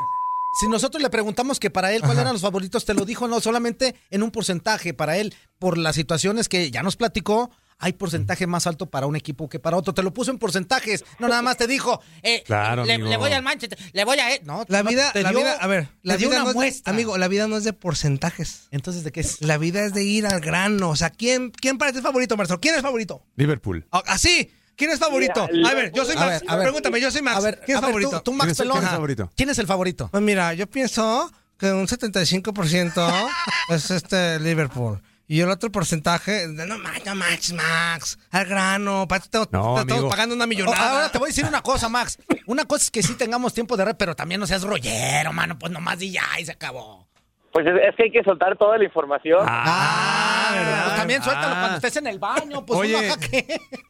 Si 0.60 0.68
nosotros 0.68 1.02
le 1.02 1.08
preguntamos 1.08 1.58
que 1.58 1.70
para 1.70 1.92
él 1.94 2.00
cuáles 2.02 2.18
eran 2.18 2.34
los 2.34 2.42
favoritos, 2.42 2.84
te 2.84 2.92
lo 2.92 3.06
dijo 3.06 3.26
no 3.26 3.40
solamente 3.40 3.94
en 4.10 4.22
un 4.22 4.30
porcentaje 4.30 4.92
para 4.92 5.16
él, 5.16 5.34
por 5.58 5.78
las 5.78 5.94
situaciones 5.94 6.50
que 6.50 6.70
ya 6.70 6.82
nos 6.82 6.96
platicó, 6.96 7.50
hay 7.82 7.92
porcentaje 7.92 8.46
más 8.46 8.66
alto 8.66 8.86
para 8.88 9.06
un 9.06 9.16
equipo 9.16 9.48
que 9.48 9.58
para 9.58 9.76
otro. 9.76 9.92
Te 9.92 10.02
lo 10.02 10.14
puso 10.14 10.30
en 10.30 10.38
porcentajes, 10.38 11.04
no 11.18 11.28
nada 11.28 11.42
más 11.42 11.56
te 11.58 11.66
dijo, 11.66 12.00
eh, 12.22 12.42
Claro, 12.46 12.84
le, 12.84 12.96
le 12.96 13.16
voy 13.18 13.30
al 13.32 13.42
Manchester, 13.42 13.78
le 13.92 14.04
voy 14.04 14.18
a 14.18 14.32
él. 14.34 14.40
No, 14.44 14.64
La 14.68 14.82
vida, 14.82 15.12
te 15.12 15.22
la 15.22 15.30
dio- 15.30 15.40
vida, 15.40 15.52
a 15.60 15.66
ver, 15.66 15.88
la 16.02 16.16
vida 16.16 16.28
una 16.28 16.38
no 16.44 16.48
es- 16.50 16.54
muestra. 16.54 16.92
amigo, 16.92 17.18
la 17.18 17.28
vida 17.28 17.46
no 17.48 17.56
es 17.58 17.64
de 17.64 17.72
porcentajes. 17.74 18.68
Entonces, 18.70 19.04
¿de 19.04 19.12
qué 19.12 19.20
es? 19.20 19.42
La 19.42 19.58
vida 19.58 19.84
es 19.84 19.92
de 19.94 20.04
ir 20.04 20.26
al 20.26 20.40
grano. 20.40 20.90
O 20.90 20.96
sea, 20.96 21.10
¿quién, 21.10 21.50
quién 21.50 21.76
para 21.76 21.92
ti 21.92 21.98
es 21.98 22.02
favorito, 22.02 22.36
Marcelo? 22.36 22.60
¿Quién 22.60 22.74
es 22.76 22.82
favorito? 22.82 23.24
Liverpool. 23.36 23.86
Ah, 23.92 24.02
Así. 24.06 24.50
¿Quién 24.74 24.90
es 24.90 24.98
favorito? 24.98 25.46
Mira, 25.52 25.68
A 25.68 25.74
ver, 25.74 25.92
yo 25.92 26.04
soy 26.04 26.16
A 26.16 26.20
Max. 26.20 26.40
ver, 26.40 26.50
a 26.50 26.56
ver. 26.56 26.64
Pregúntame, 26.64 27.00
yo 27.00 27.10
soy 27.10 27.20
Max. 27.20 27.36
A 27.36 27.40
ver, 27.40 27.60
¿Quién 27.66 27.76
a 27.76 27.78
es 27.78 27.82
ver, 27.82 27.90
favorito? 27.90 28.10
Tú, 28.22 28.30
tú, 28.30 28.32
Max 28.32 28.44
¿Quién 28.44 28.50
es- 28.52 28.56
quién 28.56 28.68
es 28.68 28.72
Pelona. 28.74 28.90
favorito? 28.90 29.30
¿Quién 29.36 29.50
es 29.50 29.58
el 29.58 29.66
favorito? 29.66 30.08
Pues 30.10 30.22
mira, 30.22 30.54
yo 30.54 30.66
pienso 30.66 31.30
que 31.58 31.70
un 31.72 31.86
75% 31.86 33.12
es 33.68 33.90
este 33.90 34.40
Liverpool. 34.40 35.00
Y 35.32 35.40
el 35.40 35.48
otro 35.48 35.72
porcentaje, 35.72 36.46
no 36.46 36.76
Max, 36.78 37.02
no 37.06 37.14
Max, 37.14 37.52
Max, 37.54 38.18
al 38.32 38.44
grano, 38.44 39.08
para 39.08 39.22
esto 39.24 39.46
te, 39.46 39.56
No, 39.56 39.76
te 39.76 39.80
estamos 39.80 40.10
pagando 40.10 40.34
una 40.34 40.44
Oh, 40.44 40.46
millonada. 40.46 40.90
ahora 40.90 41.08
te 41.10 41.16
voy 41.16 41.28
a 41.28 41.30
decir 41.30 41.46
una 41.46 41.62
cosa, 41.62 41.88
Max. 41.88 42.18
Una 42.46 42.66
cosa 42.66 42.82
es 42.84 42.90
que 42.90 43.02
sí 43.02 43.14
tengamos 43.14 43.54
tiempo 43.54 43.78
de 43.78 43.86
red, 43.86 43.96
pero 43.96 44.14
también 44.14 44.40
no 44.42 44.46
seas 44.46 44.62
rollero, 44.62 45.32
mano. 45.32 45.58
Pues 45.58 45.72
nomás 45.72 46.02
y 46.02 46.12
ya, 46.12 46.20
y 46.38 46.44
se 46.44 46.52
acabó. 46.52 47.08
Pues 47.50 47.66
es, 47.66 47.72
es 47.88 47.96
que 47.96 48.02
hay 48.02 48.10
que 48.12 48.22
soltar 48.24 48.58
toda 48.58 48.76
la 48.76 48.84
información. 48.84 49.40
Ah, 49.48 50.50
¿verdad? 50.52 50.84
Pues 50.84 50.96
también 50.96 51.22
suéltalo 51.22 51.54
Ah. 51.54 51.58
cuando 51.60 51.76
estés 51.76 51.96
en 51.96 52.06
el 52.08 52.18
baño. 52.18 52.66
Pues 52.66 52.78
Oye. 52.80 52.96
uno 53.10 53.16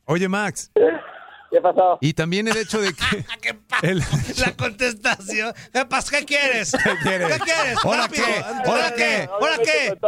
Oye, 0.05 0.29
Max. 0.29 0.71
¿Qué 1.53 1.61
pasó? 1.61 1.99
Y 2.01 2.15
también 2.15 2.49
el 2.49 2.57
hecho 2.57 2.81
de 2.81 2.95
que. 2.95 3.25
¿Qué 3.43 3.55
pasa? 3.55 3.87
el- 3.87 4.03
La 4.39 4.53
contestación. 4.57 5.53
¿Qué 5.73 5.85
pasa? 5.85 6.11
¿Qué 6.19 6.25
quieres? 6.25 6.73
¿Qué 6.73 6.91
quieres? 7.03 7.39
quieres? 7.43 7.77
¿Ahora 7.85 8.09
qué? 8.09 8.23
¿Ahora 8.67 8.95
qué? 8.97 9.29
¿Ahora 9.31 9.57
qué? 9.59 9.99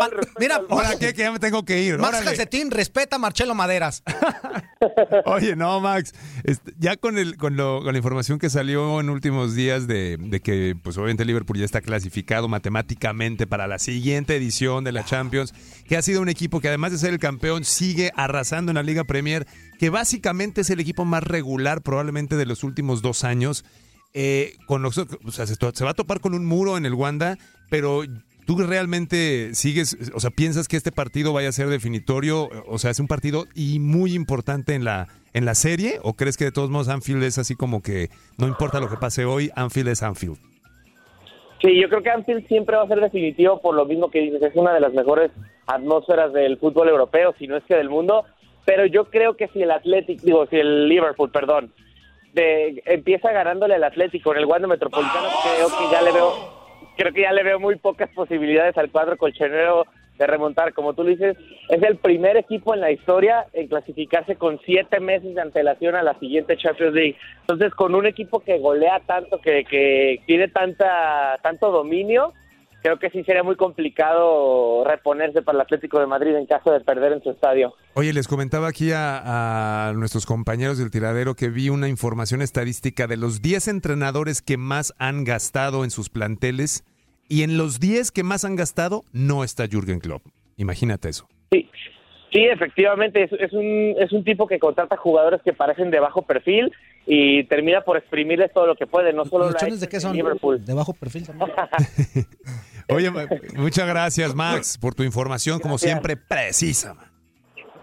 Mira, 0.40 0.60
¿Ahora 0.70 0.96
qué? 0.98 1.12
Que 1.12 1.20
ya 1.22 1.32
me 1.32 1.38
tengo 1.38 1.64
que 1.64 1.82
ir. 1.82 1.98
Max. 1.98 2.20
Calcetín, 2.24 2.70
respeta 2.70 3.16
a 3.16 3.18
Marcelo 3.18 3.54
Maderas. 3.54 4.02
Oye, 5.26 5.56
no, 5.56 5.80
Max. 5.80 6.12
este, 6.44 6.72
ya 6.78 6.96
con 6.96 7.18
el, 7.18 7.36
con, 7.36 7.56
lo, 7.56 7.82
con 7.82 7.92
la 7.92 7.98
información 7.98 8.38
que 8.38 8.50
salió 8.50 9.00
en 9.00 9.10
últimos 9.10 9.54
días 9.54 9.86
de, 9.86 10.16
de 10.18 10.40
que, 10.40 10.76
pues 10.82 10.96
obviamente 10.96 11.24
Liverpool 11.24 11.58
ya 11.58 11.64
está 11.64 11.80
clasificado 11.80 12.48
matemáticamente 12.48 13.46
para 13.46 13.66
la 13.66 13.78
siguiente 13.78 14.36
edición 14.36 14.84
de 14.84 14.92
la 14.92 15.04
Champions, 15.04 15.52
que 15.86 15.96
ha 15.96 16.02
sido 16.02 16.20
un 16.22 16.28
equipo 16.28 16.60
que 16.60 16.68
además 16.68 16.92
de 16.92 16.98
ser 16.98 17.10
el 17.12 17.18
campeón 17.18 17.64
sigue 17.64 18.12
arrasando 18.16 18.70
en 18.70 18.76
la 18.76 18.82
Liga 18.82 19.04
Premier, 19.04 19.46
que 19.78 19.90
básicamente 19.90 20.62
es 20.62 20.70
el 20.70 20.80
equipo 20.80 21.04
más 21.04 21.22
regular 21.22 21.82
probablemente 21.82 22.36
de 22.36 22.46
los 22.46 22.64
últimos 22.64 23.02
dos 23.02 23.24
años. 23.24 23.64
Eh, 24.12 24.54
con 24.66 24.82
los- 24.82 24.94
se 24.94 25.84
va 25.84 25.90
a 25.90 25.94
topar 25.94 26.20
con 26.20 26.34
un 26.34 26.46
muro 26.46 26.76
en 26.76 26.86
el 26.86 26.94
Wanda, 26.94 27.36
pero 27.70 28.02
¿Tú 28.46 28.58
realmente 28.58 29.54
sigues, 29.54 29.96
o 30.14 30.20
sea, 30.20 30.28
piensas 30.30 30.68
que 30.68 30.76
este 30.76 30.92
partido 30.92 31.32
vaya 31.32 31.48
a 31.48 31.52
ser 31.52 31.68
definitorio? 31.68 32.50
O 32.66 32.78
sea, 32.78 32.90
es 32.90 33.00
un 33.00 33.06
partido 33.06 33.46
y 33.54 33.78
muy 33.78 34.12
importante 34.12 34.74
en 34.74 34.84
la, 34.84 35.08
en 35.32 35.46
la 35.46 35.54
serie, 35.54 35.98
o 36.02 36.12
crees 36.12 36.36
que 36.36 36.44
de 36.44 36.52
todos 36.52 36.68
modos 36.68 36.88
Anfield 36.88 37.22
es 37.22 37.38
así 37.38 37.54
como 37.54 37.80
que 37.80 38.10
no 38.36 38.46
importa 38.46 38.80
lo 38.80 38.90
que 38.90 38.98
pase 38.98 39.24
hoy, 39.24 39.50
Anfield 39.56 39.88
es 39.88 40.02
Anfield? 40.02 40.36
Sí, 41.62 41.80
yo 41.80 41.88
creo 41.88 42.02
que 42.02 42.10
Anfield 42.10 42.46
siempre 42.46 42.76
va 42.76 42.82
a 42.82 42.88
ser 42.88 43.00
definitivo 43.00 43.62
por 43.62 43.74
lo 43.74 43.86
mismo 43.86 44.10
que 44.10 44.20
dices, 44.20 44.42
es 44.42 44.54
una 44.54 44.74
de 44.74 44.80
las 44.80 44.92
mejores 44.92 45.30
atmósferas 45.66 46.30
del 46.34 46.58
fútbol 46.58 46.90
europeo, 46.90 47.34
si 47.38 47.46
no 47.46 47.56
es 47.56 47.64
que 47.64 47.76
del 47.76 47.88
mundo, 47.88 48.24
pero 48.64 48.86
yo 48.86 49.04
creo 49.06 49.36
que 49.36 49.48
si 49.48 49.62
el 49.62 49.70
Athletic, 49.70 50.20
digo, 50.20 50.46
si 50.46 50.56
el 50.56 50.88
Liverpool, 50.88 51.30
perdón, 51.30 51.72
de, 52.32 52.82
empieza 52.86 53.32
ganándole 53.32 53.74
al 53.74 53.84
Atlético 53.84 54.32
en 54.32 54.38
el 54.38 54.46
Wanda 54.46 54.68
Metropolitano, 54.68 55.28
creo 55.42 55.68
que 55.68 55.92
ya 55.92 56.02
le 56.02 56.12
veo 56.12 56.54
creo 56.96 57.12
que 57.12 57.22
ya 57.22 57.32
le 57.32 57.42
veo 57.42 57.58
muy 57.58 57.76
pocas 57.76 58.08
posibilidades 58.10 58.76
al 58.78 58.90
cuadro 58.90 59.16
colchonero 59.16 59.86
de 60.18 60.26
remontar. 60.26 60.72
Como 60.74 60.94
tú 60.94 61.02
lo 61.02 61.10
dices, 61.10 61.36
es 61.68 61.82
el 61.82 61.96
primer 61.96 62.36
equipo 62.36 62.74
en 62.74 62.80
la 62.80 62.92
historia 62.92 63.46
en 63.52 63.68
clasificarse 63.68 64.36
con 64.36 64.60
siete 64.64 65.00
meses 65.00 65.34
de 65.34 65.40
antelación 65.40 65.96
a 65.96 66.02
la 66.02 66.18
siguiente 66.18 66.56
Champions 66.56 66.94
League. 66.94 67.16
Entonces, 67.40 67.74
con 67.74 67.94
un 67.94 68.06
equipo 68.06 68.40
que 68.40 68.58
golea 68.58 69.00
tanto, 69.06 69.40
que, 69.40 69.64
que 69.64 70.20
tiene 70.26 70.48
tanta 70.48 71.38
tanto 71.42 71.70
dominio, 71.70 72.32
creo 72.84 72.98
que 72.98 73.08
sí 73.08 73.24
sería 73.24 73.42
muy 73.42 73.56
complicado 73.56 74.84
reponerse 74.84 75.40
para 75.40 75.56
el 75.56 75.62
Atlético 75.62 75.98
de 76.00 76.06
Madrid 76.06 76.36
en 76.36 76.44
caso 76.44 76.70
de 76.70 76.80
perder 76.80 77.14
en 77.14 77.22
su 77.22 77.30
estadio. 77.30 77.72
Oye, 77.94 78.12
les 78.12 78.28
comentaba 78.28 78.68
aquí 78.68 78.92
a, 78.92 79.88
a 79.88 79.92
nuestros 79.94 80.26
compañeros 80.26 80.76
del 80.76 80.90
tiradero 80.90 81.34
que 81.34 81.48
vi 81.48 81.70
una 81.70 81.88
información 81.88 82.42
estadística 82.42 83.06
de 83.06 83.16
los 83.16 83.40
10 83.40 83.68
entrenadores 83.68 84.42
que 84.42 84.58
más 84.58 84.92
han 84.98 85.24
gastado 85.24 85.82
en 85.84 85.90
sus 85.90 86.10
planteles 86.10 86.84
y 87.26 87.42
en 87.42 87.56
los 87.56 87.80
10 87.80 88.12
que 88.12 88.22
más 88.22 88.44
han 88.44 88.54
gastado 88.54 89.02
no 89.12 89.44
está 89.44 89.66
Jürgen 89.66 89.98
Klopp. 89.98 90.22
Imagínate 90.58 91.08
eso. 91.08 91.26
Sí, 91.52 91.70
sí, 92.34 92.44
efectivamente, 92.44 93.22
es, 93.22 93.32
es 93.32 93.52
un, 93.52 93.94
es 93.98 94.12
un 94.12 94.24
tipo 94.24 94.46
que 94.46 94.58
contrata 94.58 94.96
jugadores 94.96 95.40
que 95.42 95.52
parecen 95.54 95.90
de 95.90 96.00
bajo 96.00 96.22
perfil 96.22 96.70
y 97.06 97.44
termina 97.44 97.82
por 97.82 97.96
exprimirles 97.96 98.52
todo 98.52 98.66
lo 98.66 98.76
que 98.76 98.86
puede, 98.86 99.12
no 99.12 99.24
solo 99.24 99.50
¿Los 99.50 99.62
la 99.62 99.68
de 99.76 99.88
qué 99.88 100.00
son? 100.00 100.14
Liverpool. 100.14 100.62
De 100.64 100.74
bajo 100.74 100.92
perfil 100.92 101.26
también. 101.26 101.50
Oye, 102.88 103.10
muchas 103.54 103.86
gracias, 103.86 104.34
Max, 104.34 104.76
por 104.78 104.94
tu 104.94 105.02
información, 105.04 105.60
como 105.60 105.78
siempre, 105.78 106.16
precisa. 106.16 106.94
man. 106.94 107.10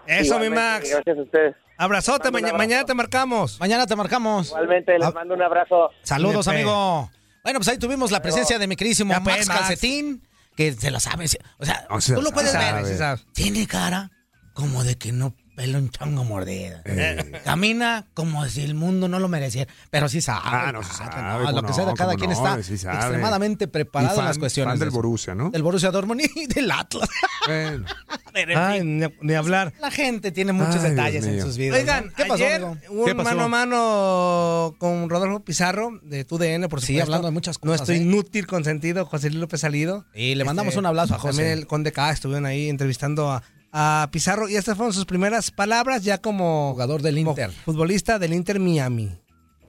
Eso, 0.06 0.38
mi 0.38 0.50
Max. 0.50 0.90
Gracias 0.90 1.18
a 1.18 1.22
ustedes. 1.22 1.56
Abrazote, 1.78 2.28
abrazo. 2.28 2.56
mañana 2.56 2.84
te 2.84 2.94
marcamos. 2.94 3.58
Mañana 3.58 3.86
te 3.86 3.96
marcamos. 3.96 4.48
Igualmente, 4.48 4.98
les 4.98 5.08
Ah. 5.08 5.12
mando 5.12 5.34
un 5.34 5.42
abrazo. 5.42 5.90
Saludos, 6.02 6.46
amigo. 6.46 7.10
Bueno, 7.42 7.58
pues 7.58 7.68
ahí 7.68 7.78
tuvimos 7.78 8.10
la 8.10 8.20
presencia 8.20 8.58
de 8.58 8.66
mi 8.66 8.76
queridísimo 8.76 9.12
Max 9.14 9.22
pues, 9.24 9.48
Max. 9.48 9.60
Calcetín, 9.60 10.22
que 10.56 10.72
se 10.72 10.90
lo 10.90 11.00
sabe. 11.00 11.24
O 11.24 11.64
sea, 11.64 11.86
O 11.90 12.00
sea, 12.00 12.16
tú 12.16 12.22
lo 12.22 12.30
puedes 12.30 12.52
sabe. 12.52 12.82
ver. 12.82 13.18
Tiene 13.32 13.66
cara 13.66 14.10
como 14.52 14.84
de 14.84 14.96
que 14.96 15.12
no 15.12 15.34
pela 15.54 15.76
un 15.78 15.90
chongo 15.90 16.24
mordida. 16.24 16.80
Eh. 16.86 17.40
Camina 17.44 18.06
como 18.14 18.46
si 18.48 18.62
el 18.62 18.74
mundo 18.74 19.06
no 19.08 19.18
lo 19.18 19.28
mereciera. 19.28 19.70
Pero 19.90 20.08
sí 20.08 20.22
sabe. 20.22 20.40
Ah, 20.44 20.70
no, 20.72 20.82
sí 20.82 20.88
sabe, 20.96 21.12
sabe, 21.12 21.22
no, 21.22 21.44
cómo 21.50 21.60
lo 21.60 21.66
que 21.68 21.72
sea 21.74 21.84
de 21.84 21.92
cada 21.94 22.14
quien 22.14 22.30
no, 22.30 22.36
está 22.36 22.62
sí 22.62 22.72
extremadamente 22.72 23.68
preparado 23.68 24.18
en 24.20 24.24
las 24.24 24.38
cuestiones. 24.38 24.72
fan 24.72 24.78
del. 24.78 24.90
Borussia, 24.90 25.34
¿no? 25.34 25.50
Del 25.50 25.62
Borussia 25.62 25.90
Dortmund 25.90 26.22
y 26.34 26.46
del 26.46 26.70
Atlas. 26.70 27.08
Bueno. 27.46 27.84
Ay, 28.56 28.82
ni, 28.82 29.04
ni 29.20 29.34
hablar. 29.34 29.74
la 29.78 29.90
gente 29.90 30.32
tiene 30.32 30.52
muchos 30.54 30.82
Ay, 30.82 30.90
detalles 30.92 31.26
en 31.26 31.42
sus 31.42 31.58
vidas. 31.58 31.78
Oigan, 31.80 32.06
¿no? 32.06 32.12
¿qué 32.14 32.24
pasó, 32.24 32.44
ayer 32.44 32.64
amigo? 32.64 32.78
un 32.88 33.04
¿Qué 33.04 33.14
pasó? 33.14 33.28
mano 33.28 33.42
a 33.42 33.48
mano 33.48 34.74
con 34.78 35.10
Rodolfo 35.10 35.40
Pizarro 35.44 36.00
de 36.02 36.24
TUDN, 36.24 36.68
por 36.70 36.80
Sí, 36.80 36.86
supuesto. 36.94 37.02
hablando 37.02 37.28
de 37.28 37.32
muchas 37.32 37.58
cosas, 37.58 37.80
Nuestro 37.80 37.94
¿eh? 37.94 37.98
inútil 37.98 38.46
consentido, 38.46 39.04
José 39.04 39.28
Luis 39.28 39.40
López 39.42 39.60
Salido. 39.60 40.06
Y 40.14 40.34
le 40.34 40.44
mandamos 40.44 40.76
un 40.76 40.86
abrazo 40.86 41.14
a 41.14 41.18
José. 41.18 41.36
También 41.42 41.58
el 41.58 41.66
Conde 41.66 41.92
K 41.92 42.10
estuvieron 42.10 42.46
ahí 42.46 42.70
entrevistando 42.70 43.30
a, 43.30 43.42
a 43.72 44.08
Pizarro 44.12 44.48
y 44.48 44.56
estas 44.56 44.76
fueron 44.76 44.92
sus 44.92 45.06
primeras 45.06 45.50
palabras 45.50 46.04
ya 46.04 46.18
como 46.18 46.72
Jugador 46.72 47.00
del 47.02 47.18
Inter. 47.18 47.50
futbolista 47.50 48.18
del 48.18 48.34
Inter 48.34 48.60
Miami. 48.60 49.18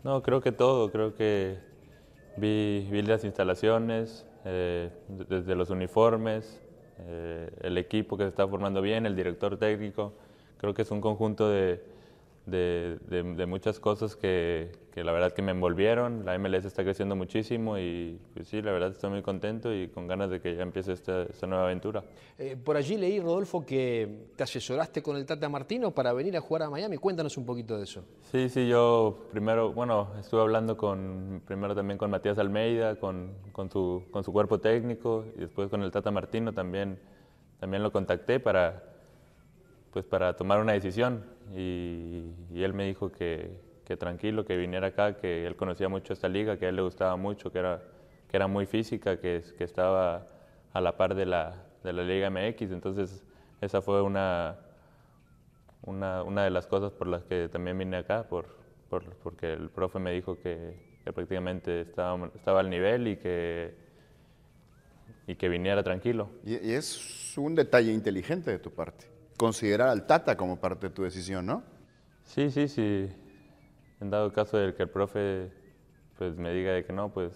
No, 0.04 0.22
creo 0.22 0.42
que 0.42 0.52
todo, 0.52 0.92
creo 0.92 1.16
que 1.16 1.58
vi, 2.38 2.88
vi 2.92 3.02
las 3.02 3.24
instalaciones, 3.24 4.26
eh, 4.44 4.90
de- 5.08 5.26
desde 5.38 5.56
los 5.56 5.70
uniformes, 5.70 6.60
eh, 7.00 7.50
el 7.62 7.78
equipo 7.78 8.18
que 8.18 8.24
se 8.26 8.30
está 8.30 8.46
formando 8.48 8.82
bien, 8.82 9.06
el 9.06 9.16
director 9.16 9.58
técnico, 9.58 10.14
creo 10.58 10.74
que 10.74 10.82
es 10.82 10.92
un 10.92 11.00
conjunto 11.00 11.50
de, 11.50 11.82
de- 12.46 13.00
de- 13.10 13.24
de 13.24 13.46
muchas 13.46 13.80
cosas 13.80 14.18
que, 14.18 14.72
que 14.94 15.04
la 15.04 15.12
verdad 15.12 15.32
que 15.32 15.42
me 15.42 15.52
envolvieron, 15.52 16.24
la 16.24 16.38
MLS 16.38 16.66
está 16.66 16.84
creciendo 16.84 17.16
muchísimo 17.16 17.80
y 17.80 18.20
pues 18.36 18.48
sí, 18.48 18.62
la 18.62 18.72
verdad 18.72 18.92
estoy 18.92 19.10
muy 19.10 19.24
contento 19.24 19.74
y 19.74 19.88
con 19.88 20.06
ganas 20.06 20.30
de 20.30 20.40
que 20.40 20.56
ya 20.56 20.62
empiece 20.62 20.92
esta, 20.92 21.24
esta 21.24 21.48
nueva 21.48 21.64
aventura. 21.64 22.04
Eh, 22.38 22.56
por 22.64 22.78
allí 22.78 22.96
leí, 22.96 23.20
Rodolfo, 23.20 23.66
que 23.66 24.28
te 24.36 24.44
asesoraste 24.44 25.02
con 25.02 25.18
el 25.18 25.26
Tata 25.26 25.50
Martino 25.50 25.90
para 25.90 26.14
venir 26.14 26.38
a 26.38 26.42
jugar 26.42 26.64
a 26.64 26.70
Miami. 26.70 26.98
Cuéntanos 26.98 27.36
un 27.38 27.46
poquito 27.46 27.76
de 27.76 27.86
eso. 27.86 28.06
Sí, 28.32 28.50
sí, 28.50 28.68
yo 28.68 29.26
primero, 29.32 29.74
bueno, 29.74 30.12
estuve 30.20 30.42
hablando 30.42 30.78
con, 30.78 31.42
primero 31.44 31.74
también 31.74 31.98
con 31.98 32.12
Matías 32.12 32.38
Almeida, 32.38 32.96
con, 32.98 33.34
con, 33.52 33.72
su, 33.72 34.04
con 34.12 34.24
su 34.24 34.32
cuerpo 34.32 34.60
técnico, 34.60 35.26
y 35.36 35.40
después 35.40 35.70
con 35.70 35.82
el 35.82 35.90
Tata 35.90 36.12
Martino 36.12 36.54
también, 36.54 37.00
también 37.60 37.82
lo 37.82 37.92
contacté 37.92 38.40
para, 38.40 38.84
pues 39.92 40.06
para 40.06 40.36
tomar 40.36 40.60
una 40.60 40.74
decisión. 40.74 41.26
Y, 41.56 42.26
y 42.54 42.62
él 42.62 42.76
me 42.76 42.86
dijo 42.86 43.12
que, 43.12 43.63
que 43.86 43.98
tranquilo, 43.98 44.46
que 44.46 44.56
viniera 44.58 44.88
acá, 44.88 45.18
que 45.18 45.46
él 45.46 45.56
conocía 45.56 45.90
mucho 45.90 46.14
esta 46.14 46.30
liga, 46.30 46.58
que 46.58 46.66
a 46.66 46.70
él 46.70 46.76
le 46.78 46.82
gustaba 46.82 47.16
mucho, 47.16 47.52
que 47.52 47.60
era, 47.60 47.82
que 48.30 48.38
era 48.38 48.48
muy 48.48 48.66
física, 48.66 49.20
que, 49.20 49.44
que 49.58 49.64
estaba 49.64 50.26
a 50.74 50.82
la 50.82 50.96
par 50.98 51.16
de 51.16 51.26
la, 51.26 51.56
de 51.84 51.94
la 51.94 52.04
Liga 52.04 52.28
MX. 52.28 52.72
Entonces, 52.72 53.24
esa 53.62 53.82
fue 53.82 54.02
una, 54.02 54.58
una, 55.84 56.24
una 56.24 56.44
de 56.44 56.50
las 56.50 56.68
cosas 56.68 56.92
por 56.92 57.08
las 57.08 57.24
que 57.24 57.50
también 57.50 57.78
vine 57.78 57.98
acá, 57.98 58.24
por, 58.28 58.46
por- 58.90 59.16
porque 59.18 59.54
el 59.54 59.70
profe 59.70 60.00
me 60.00 60.12
dijo 60.12 60.40
que, 60.40 60.76
que 61.04 61.12
prácticamente 61.14 61.82
estaba, 61.82 62.30
estaba 62.36 62.60
al 62.62 62.70
nivel 62.70 63.08
y 63.08 63.18
que, 63.18 63.76
y 65.28 65.36
que 65.36 65.50
viniera 65.50 65.84
tranquilo. 65.84 66.30
Y, 66.46 66.54
y 66.66 66.74
es 66.74 67.38
un 67.38 67.56
detalle 67.56 67.92
inteligente 67.92 68.52
de 68.52 68.60
tu 68.60 68.72
parte. 68.72 69.06
Considerar 69.38 69.90
al 69.90 70.06
Tata 70.06 70.38
como 70.38 70.60
parte 70.60 70.88
de 70.88 70.94
tu 70.94 71.04
decisión, 71.04 71.46
¿no? 71.46 71.64
Sí, 72.24 72.50
sí, 72.52 72.68
sí. 72.68 73.10
En 74.04 74.10
dado 74.10 74.34
caso 74.34 74.58
de 74.58 74.74
que 74.76 74.84
el 74.84 74.90
profe 74.90 75.50
pues 76.18 76.36
me 76.36 76.52
diga 76.52 76.74
de 76.74 76.84
que 76.84 76.92
no, 76.92 77.14
pues... 77.14 77.32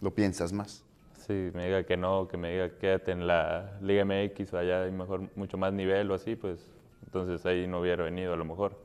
Lo 0.00 0.14
piensas 0.14 0.50
más. 0.50 0.82
Sí, 1.18 1.50
me 1.52 1.66
diga 1.66 1.84
que 1.84 1.98
no, 1.98 2.26
que 2.26 2.38
me 2.38 2.52
diga 2.52 2.70
quédate 2.78 3.12
en 3.12 3.26
la 3.26 3.78
Liga 3.82 4.02
MX 4.06 4.54
o 4.54 4.58
allá 4.58 4.84
hay 4.84 4.92
mejor, 4.92 5.28
mucho 5.36 5.58
más 5.58 5.74
nivel 5.74 6.10
o 6.10 6.14
así, 6.14 6.34
pues 6.34 6.72
entonces 7.04 7.44
ahí 7.44 7.66
no 7.66 7.80
hubiera 7.80 8.02
venido 8.02 8.32
a 8.32 8.36
lo 8.36 8.46
mejor. 8.46 8.78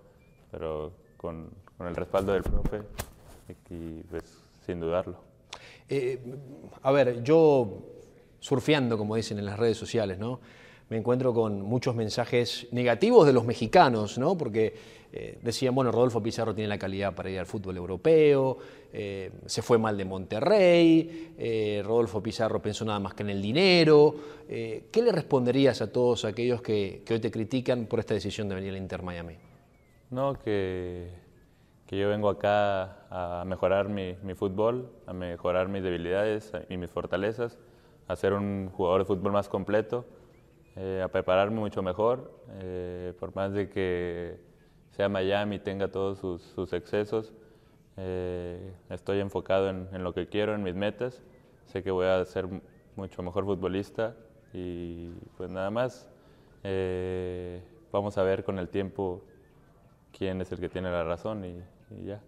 Pero 0.52 0.92
con, 1.16 1.50
con 1.78 1.88
el 1.88 1.96
respaldo 1.96 2.34
del 2.34 2.44
profe, 2.44 2.82
y 3.70 4.04
pues 4.10 4.44
sin 4.66 4.82
dudarlo. 4.82 5.16
Eh, 5.88 6.20
a 6.82 6.92
ver, 6.92 7.24
yo 7.24 7.78
surfeando, 8.42 8.98
como 8.98 9.16
dicen 9.16 9.40
en 9.40 9.46
las 9.46 9.58
redes 9.58 9.78
sociales, 9.78 10.20
¿no? 10.20 10.42
Me 10.92 10.98
encuentro 10.98 11.34
con 11.34 11.62
muchos 11.62 11.96
mensajes 11.96 12.68
negativos 12.72 13.26
de 13.26 13.32
los 13.32 13.46
mexicanos, 13.46 14.18
¿no? 14.18 14.38
Porque 14.38 14.74
eh, 15.14 15.38
decían, 15.42 15.74
bueno, 15.74 15.90
Rodolfo 15.90 16.22
Pizarro 16.22 16.54
tiene 16.54 16.68
la 16.68 16.78
calidad 16.78 17.16
para 17.16 17.30
ir 17.30 17.40
al 17.40 17.46
fútbol 17.46 17.78
europeo, 17.78 18.58
eh, 18.92 19.32
se 19.46 19.62
fue 19.62 19.78
mal 19.78 19.96
de 19.96 20.04
Monterrey, 20.04 21.34
eh, 21.38 21.82
Rodolfo 21.86 22.22
Pizarro 22.22 22.62
pensó 22.62 22.84
nada 22.84 23.00
más 23.00 23.14
que 23.14 23.24
en 23.24 23.30
el 23.30 23.42
dinero. 23.42 24.16
¿Qué 24.50 25.02
le 25.02 25.14
responderías 25.14 25.82
a 25.82 25.90
todos 25.90 26.26
aquellos 26.26 26.62
que, 26.62 27.04
que 27.06 27.14
hoy 27.14 27.22
te 27.22 27.32
critican 27.32 27.86
por 27.86 28.00
esta 28.00 28.14
decisión 28.14 28.50
de 28.50 28.56
venir 28.56 28.72
al 28.72 28.78
Inter 28.78 29.02
Miami? 29.02 29.36
No, 30.10 30.38
que, 30.38 31.08
que 31.88 31.98
yo 31.98 32.10
vengo 32.10 32.28
acá 32.28 33.06
a 33.10 33.46
mejorar 33.46 33.88
mi, 33.88 34.18
mi 34.24 34.34
fútbol, 34.34 34.92
a 35.08 35.14
mejorar 35.14 35.70
mis 35.70 35.84
debilidades 35.84 36.52
y 36.68 36.76
mis 36.76 36.90
fortalezas, 36.90 37.58
a 38.10 38.16
ser 38.18 38.34
un 38.34 38.70
jugador 38.74 39.04
de 39.04 39.06
fútbol 39.06 39.32
más 39.32 39.48
completo, 39.48 40.04
eh, 40.76 41.02
a 41.04 41.08
prepararme 41.10 41.60
mucho 41.60 41.82
mejor, 41.82 42.32
eh, 42.62 43.14
por 43.20 43.36
más 43.36 43.54
de 43.54 43.70
que 43.70 44.40
sea 44.92 45.10
Miami 45.10 45.60
tenga 45.60 45.90
todos 45.90 46.20
sus, 46.20 46.74
excesos, 46.74 47.34
eh, 47.98 48.74
estoy 48.90 49.20
enfocado 49.20 49.70
en, 49.70 50.04
lo 50.04 50.14
que 50.14 50.28
quiero, 50.28 50.56
en 50.56 50.64
mis 50.64 50.76
metas, 50.76 51.22
sé 51.66 51.84
que 51.84 51.92
voy 51.92 52.08
a 52.08 52.24
ser 52.26 52.48
mucho 52.96 53.24
mejor 53.24 53.46
futbolista 53.46 54.16
y 54.54 55.10
pues 55.38 55.50
nada 55.50 55.70
más, 55.72 56.10
eh, 56.64 57.62
vamos 57.92 58.18
a 58.18 58.24
ver 58.24 58.44
con 58.44 58.60
el 58.60 58.70
tiempo 58.70 59.22
quién 60.18 60.42
es 60.42 60.52
el 60.52 60.60
que 60.60 60.70
tiene 60.70 60.92
la 60.92 61.04
razón 61.04 61.46
y 61.46 62.06
ya. 62.06 62.22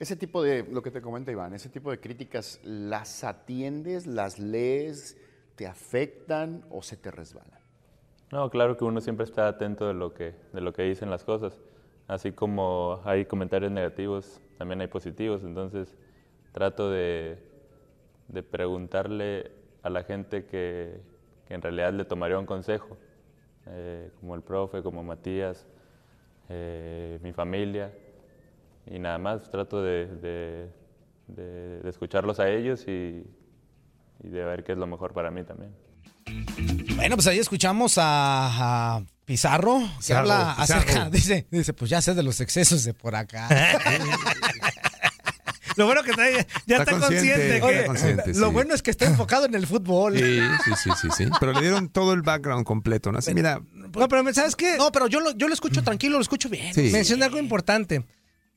Ese 0.00 0.16
tipo 0.16 0.42
de, 0.42 0.62
lo 0.62 0.82
que 0.82 0.90
te 0.90 1.02
comenta 1.02 1.30
Iván, 1.30 1.52
ese 1.52 1.68
tipo 1.68 1.90
de 1.90 2.00
críticas, 2.00 2.58
¿las 2.64 3.22
atiendes, 3.22 4.06
las 4.06 4.38
lees, 4.38 5.18
te 5.56 5.66
afectan 5.66 6.64
o 6.70 6.80
se 6.80 6.96
te 6.96 7.10
resbalan? 7.10 7.59
No, 8.32 8.48
claro 8.48 8.76
que 8.76 8.84
uno 8.84 9.00
siempre 9.00 9.24
está 9.24 9.48
atento 9.48 9.86
de 9.88 9.94
lo 9.94 10.14
que, 10.14 10.34
de 10.52 10.60
lo 10.60 10.72
que 10.72 10.82
dicen 10.82 11.10
las 11.10 11.24
cosas. 11.24 11.60
Así 12.06 12.32
como 12.32 13.00
hay 13.04 13.24
comentarios 13.24 13.72
negativos, 13.72 14.40
también 14.58 14.80
hay 14.80 14.86
positivos. 14.86 15.42
Entonces 15.42 15.96
trato 16.52 16.90
de, 16.90 17.38
de 18.28 18.42
preguntarle 18.42 19.50
a 19.82 19.90
la 19.90 20.04
gente 20.04 20.44
que, 20.44 21.00
que 21.46 21.54
en 21.54 21.62
realidad 21.62 21.92
le 21.92 22.04
tomaría 22.04 22.38
un 22.38 22.46
consejo, 22.46 22.96
eh, 23.66 24.10
como 24.20 24.34
el 24.34 24.42
profe, 24.42 24.82
como 24.82 25.02
Matías, 25.02 25.66
eh, 26.48 27.18
mi 27.22 27.32
familia. 27.32 27.92
Y 28.86 28.98
nada 28.98 29.18
más 29.18 29.50
trato 29.50 29.82
de, 29.82 30.06
de- 30.06 30.68
escucharlos 31.88 32.40
a 32.40 32.48
ellos 32.50 32.86
y, 32.88 33.24
y 34.22 34.28
de 34.28 34.44
ver 34.44 34.64
qué 34.64 34.72
es 34.72 34.78
lo 34.78 34.86
mejor 34.86 35.12
para 35.12 35.30
mí 35.30 35.44
también. 35.44 35.70
Bueno, 37.00 37.16
pues 37.16 37.26
ahí 37.26 37.38
escuchamos 37.38 37.96
a, 37.98 38.96
a 38.96 39.02
Pizarro, 39.24 39.78
que 39.80 39.96
Pizarro, 39.98 40.20
habla 40.32 40.56
Pizarro. 40.60 40.80
acerca, 40.82 41.10
dice, 41.10 41.46
dice, 41.50 41.72
pues 41.72 41.90
ya 41.90 42.02
sé 42.02 42.14
de 42.14 42.22
los 42.22 42.40
excesos 42.40 42.84
de 42.84 42.94
por 42.94 43.14
acá. 43.16 43.48
Lo 45.76 45.86
bueno 45.86 46.02
que 46.02 46.10
trae- 46.12 46.46
ya 46.66 46.78
está, 46.78 46.90
Está 46.92 47.06
consciente. 47.08 47.60
consciente, 47.60 48.30
está 48.30 48.40
Lo 48.40 48.48
sí. 48.48 48.52
bueno 48.52 48.74
es 48.74 48.82
que 48.82 48.90
está 48.90 49.06
enfocado 49.06 49.46
en 49.46 49.54
el 49.54 49.66
fútbol. 49.66 50.18
Sí, 50.18 50.40
sí, 50.64 50.70
sí, 50.82 50.90
sí, 51.00 51.08
sí. 51.16 51.30
Pero 51.38 51.52
le 51.52 51.60
dieron 51.60 51.88
todo 51.88 52.12
el 52.12 52.20
background 52.22 52.66
completo, 52.66 53.12
¿no? 53.12 53.18
Así, 53.20 53.32
mira, 53.32 53.62
No, 53.72 54.08
pero 54.08 54.34
¿sabes 54.34 54.56
qué? 54.56 54.76
No, 54.76 54.92
pero 54.92 55.06
yo 55.06 55.20
lo, 55.20 55.30
yo 55.36 55.46
lo 55.48 55.54
escucho 55.54 55.82
tranquilo, 55.82 56.16
lo 56.16 56.22
escucho 56.22 56.48
bien. 56.50 56.74
Sí. 56.74 56.90
Menciona 56.92 57.26
algo 57.26 57.38
importante. 57.38 58.04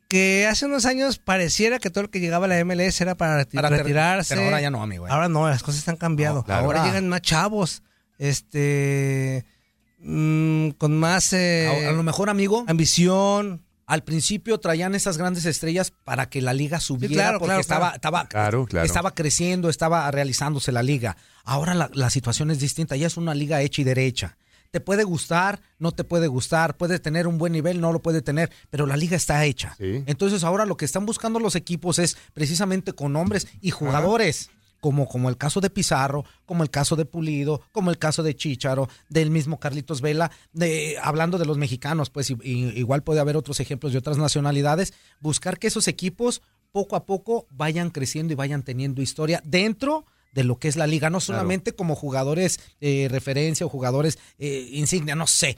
Que 0.10 0.48
hace 0.50 0.66
unos 0.66 0.86
años 0.86 1.18
pareciera 1.18 1.80
que 1.80 1.90
todo 1.90 2.04
lo 2.04 2.10
que 2.12 2.20
llegaba 2.20 2.46
a 2.46 2.50
la 2.50 2.66
MLS 2.66 3.00
era 3.00 3.16
para, 3.16 3.38
retirarse. 3.38 4.36
pero 4.36 4.46
ahora 4.46 4.60
ya 4.60 4.70
no, 4.70 4.84
amigo, 4.84 5.08
eh. 5.08 5.12
Ahora 5.12 5.30
no, 5.30 5.48
las 5.48 5.64
cosas 5.64 5.88
han 5.88 5.96
cambiado. 5.98 6.38
No, 6.38 6.44
claro. 6.44 6.66
Ahora 6.66 6.80
Ahora- 6.80 6.90
llegan 6.92 7.08
más 7.10 7.22
chavos. 7.22 7.84
Este. 8.24 9.46
mm, 10.00 10.70
con 10.72 10.98
más. 10.98 11.34
eh, 11.34 11.86
A, 11.86 11.90
a 11.90 11.92
lo 11.94 12.04
mejor, 12.04 12.30
amigo, 12.30 12.64
ambición. 12.68 13.64
al 13.86 14.04
principio 14.04 14.60
traían 14.60 14.96
esas 14.96 15.18
grandes 15.18 15.46
estrellas 15.46 15.92
para 16.04 16.30
que 16.30 16.42
la 16.42 16.54
liga 16.54 16.80
subiera 16.80 17.14
claro, 17.14 17.40
porque 17.40 17.48
claro, 17.50 17.62
estaba, 17.62 17.80
claro. 17.88 17.96
estaba, 17.98 18.28
Claro, 18.30 18.66
claro. 18.66 18.86
estaba 18.86 19.12
creciendo, 19.14 19.70
estaba 19.70 20.10
realizándose 20.12 20.72
la 20.72 20.84
liga. 20.84 21.18
Ahora 21.44 21.74
la, 21.74 21.90
la 21.94 22.10
situación 22.10 22.50
es 22.52 22.60
distinta, 22.60 22.96
ya 22.96 23.08
es 23.08 23.18
una 23.18 23.36
liga 23.36 23.62
hecha 23.62 23.82
y 23.82 23.86
derecha. 23.86 24.38
Te 24.72 24.80
puede 24.80 25.04
gustar, 25.04 25.62
no 25.78 25.92
te 25.92 26.04
puede 26.04 26.26
gustar, 26.28 26.78
puede 26.78 26.98
tener 26.98 27.28
un 27.28 27.38
buen 27.38 27.54
nivel, 27.54 27.80
no 27.80 27.92
lo 27.94 28.02
puede 28.02 28.24
tener, 28.24 28.50
pero 28.72 28.88
la 28.88 28.98
liga 28.98 29.16
está 29.16 29.46
hecha. 29.46 29.76
Entonces 29.80 30.44
ahora 30.44 30.66
lo 30.66 30.78
que 30.78 30.86
están 30.86 31.06
buscando 31.06 31.40
los 31.40 31.56
equipos 31.56 32.00
es 32.00 32.18
precisamente 32.34 32.94
con 32.94 33.16
hombres 33.16 33.48
y 33.62 33.70
jugadores. 33.70 34.50
Como, 34.84 35.08
como 35.08 35.30
el 35.30 35.38
caso 35.38 35.62
de 35.62 35.70
Pizarro, 35.70 36.26
como 36.46 36.62
el 36.62 36.70
caso 36.70 36.98
de 36.98 37.06
Pulido, 37.06 37.62
como 37.72 37.90
el 37.90 37.98
caso 37.98 38.22
de 38.22 38.36
Chicharo, 38.36 38.90
del 39.08 39.32
mismo 39.32 39.58
Carlitos 39.58 40.02
Vela, 40.02 40.30
de, 40.52 40.98
hablando 41.02 41.38
de 41.38 41.46
los 41.46 41.58
mexicanos, 41.58 42.10
pues 42.10 42.30
y- 42.32 42.38
y- 42.44 42.78
igual 42.78 43.02
puede 43.02 43.22
haber 43.22 43.38
otros 43.38 43.62
ejemplos 43.62 43.94
de 43.94 44.00
otras 44.00 44.18
nacionalidades, 44.18 44.94
buscar 45.22 45.58
que 45.58 45.68
esos 45.68 45.88
equipos 45.88 46.42
poco 46.74 46.98
a 46.98 47.06
poco 47.06 47.48
vayan 47.50 47.92
creciendo 47.92 48.34
y 48.34 48.36
vayan 48.36 48.62
teniendo 48.64 49.02
historia 49.02 49.42
dentro 49.46 50.06
de 50.34 50.44
lo 50.44 50.58
que 50.58 50.68
es 50.68 50.76
la 50.76 50.86
liga, 50.88 51.10
no 51.10 51.22
solamente 51.22 51.72
como 51.76 51.96
jugadores 51.96 52.60
eh, 52.82 53.08
referencia 53.10 53.66
o 53.66 53.70
jugadores 53.70 54.20
eh, 54.38 54.68
insignia, 54.74 55.16
no 55.16 55.28
sé, 55.28 55.58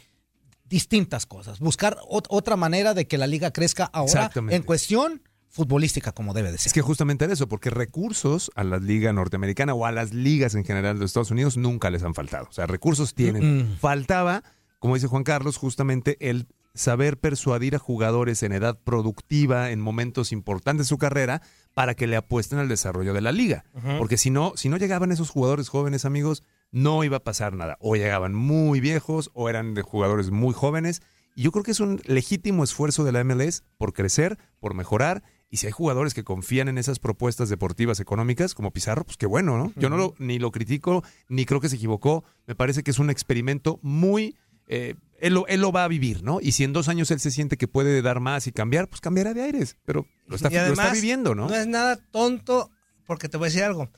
distintas 0.67 1.25
cosas, 1.25 1.59
buscar 1.59 1.97
ot- 2.09 2.27
otra 2.29 2.55
manera 2.57 2.93
de 2.93 3.07
que 3.07 3.17
la 3.17 3.27
liga 3.27 3.51
crezca 3.51 3.85
ahora 3.85 4.11
en 4.55 4.61
cuestión 4.63 5.21
futbolística 5.55 6.11
como 6.11 6.33
debe 6.33 6.51
de 6.51 6.57
ser. 6.57 6.67
Es 6.67 6.73
que 6.73 6.81
justamente 6.81 7.23
era 7.23 7.33
eso, 7.33 7.47
porque 7.47 7.69
recursos 7.69 8.51
a 8.55 8.63
la 8.65 8.77
liga 8.77 9.13
norteamericana 9.13 9.73
o 9.73 9.85
a 9.85 9.91
las 9.91 10.13
ligas 10.13 10.53
en 10.53 10.65
general 10.65 10.95
de 10.95 11.01
los 11.01 11.11
Estados 11.11 11.31
Unidos 11.31 11.55
nunca 11.55 11.89
les 11.89 12.03
han 12.03 12.13
faltado. 12.13 12.47
O 12.49 12.53
sea, 12.53 12.67
recursos 12.67 13.15
tienen. 13.15 13.43
Mm-mm. 13.43 13.77
Faltaba, 13.77 14.43
como 14.79 14.95
dice 14.95 15.07
Juan 15.07 15.23
Carlos, 15.23 15.55
justamente 15.57 16.17
el 16.19 16.47
saber 16.73 17.17
persuadir 17.17 17.73
a 17.73 17.79
jugadores 17.79 18.43
en 18.43 18.51
edad 18.51 18.77
productiva, 18.83 19.71
en 19.71 19.79
momentos 19.79 20.33
importantes 20.33 20.87
de 20.87 20.89
su 20.89 20.97
carrera, 20.97 21.41
para 21.73 21.95
que 21.95 22.05
le 22.05 22.17
apuesten 22.17 22.59
al 22.59 22.67
desarrollo 22.67 23.13
de 23.13 23.21
la 23.21 23.31
liga. 23.31 23.63
Porque 23.97 24.17
si 24.17 24.29
no, 24.29 24.51
si 24.57 24.67
no 24.67 24.75
llegaban 24.75 25.13
esos 25.13 25.29
jugadores 25.29 25.69
jóvenes, 25.69 26.03
amigos, 26.03 26.43
no 26.71 27.05
iba 27.05 27.17
a 27.17 27.23
pasar 27.23 27.53
nada. 27.53 27.77
O 27.79 27.95
llegaban 27.95 28.33
muy 28.33 28.81
viejos, 28.81 29.31
o 29.33 29.47
eran 29.47 29.73
de 29.73 29.83
jugadores 29.83 30.31
muy 30.31 30.53
jóvenes. 30.53 31.01
Y 31.33 31.43
yo 31.43 31.51
creo 31.51 31.63
que 31.63 31.71
es 31.71 31.79
un 31.79 32.01
legítimo 32.05 32.63
esfuerzo 32.63 33.05
de 33.05 33.13
la 33.13 33.23
MLS 33.23 33.63
por 33.77 33.93
crecer, 33.93 34.37
por 34.59 34.73
mejorar. 34.73 35.23
Y 35.51 35.57
si 35.57 35.67
hay 35.67 35.71
jugadores 35.71 36.13
que 36.13 36.23
confían 36.23 36.67
en 36.67 36.77
esas 36.77 36.99
propuestas 36.99 37.49
deportivas 37.49 37.99
económicas, 37.99 38.53
como 38.55 38.71
Pizarro, 38.71 39.05
pues 39.05 39.15
qué 39.17 39.25
bueno, 39.25 39.57
¿no? 39.57 39.71
Yo 39.75 39.89
no 39.89 39.95
lo, 39.97 40.15
ni 40.17 40.39
lo 40.39 40.51
critico, 40.51 41.03
ni 41.29 41.45
creo 41.45 41.61
que 41.61 41.69
se 41.69 41.75
equivocó. 41.77 42.23
Me 42.47 42.55
parece 42.55 42.83
que 42.83 42.91
es 42.91 42.99
un 42.99 43.09
experimento 43.09 43.79
muy... 43.81 44.35
eh, 44.67 44.95
él, 45.19 45.33
lo, 45.33 45.47
él 45.47 45.61
lo 45.61 45.71
va 45.71 45.85
a 45.85 45.87
vivir, 45.87 46.23
¿no? 46.23 46.39
Y 46.41 46.51
si 46.51 46.63
en 46.65 46.73
dos 46.73 46.89
años 46.89 47.09
él 47.09 47.19
se 47.21 47.31
siente 47.31 47.55
que 47.57 47.67
puede 47.69 48.01
dar 48.01 48.19
más 48.19 48.47
y 48.47 48.51
cambiar, 48.51 48.89
pues 48.89 48.99
cambiará 49.01 49.33
de 49.33 49.43
aires. 49.43 49.77
Pero 49.85 50.05
lo 50.27 50.35
está, 50.35 50.49
Y 50.51 50.55
lo 50.55 50.59
está 50.61 50.73
además, 50.73 50.93
viviendo, 50.93 51.35
¿no? 51.35 51.47
No 51.47 51.55
es 51.55 51.67
nada 51.67 51.95
tonto, 52.11 52.69
porque 53.05 53.29
te 53.29 53.37
voy 53.37 53.45
a 53.45 53.49
decir 53.49 53.63
algo. 53.63 53.89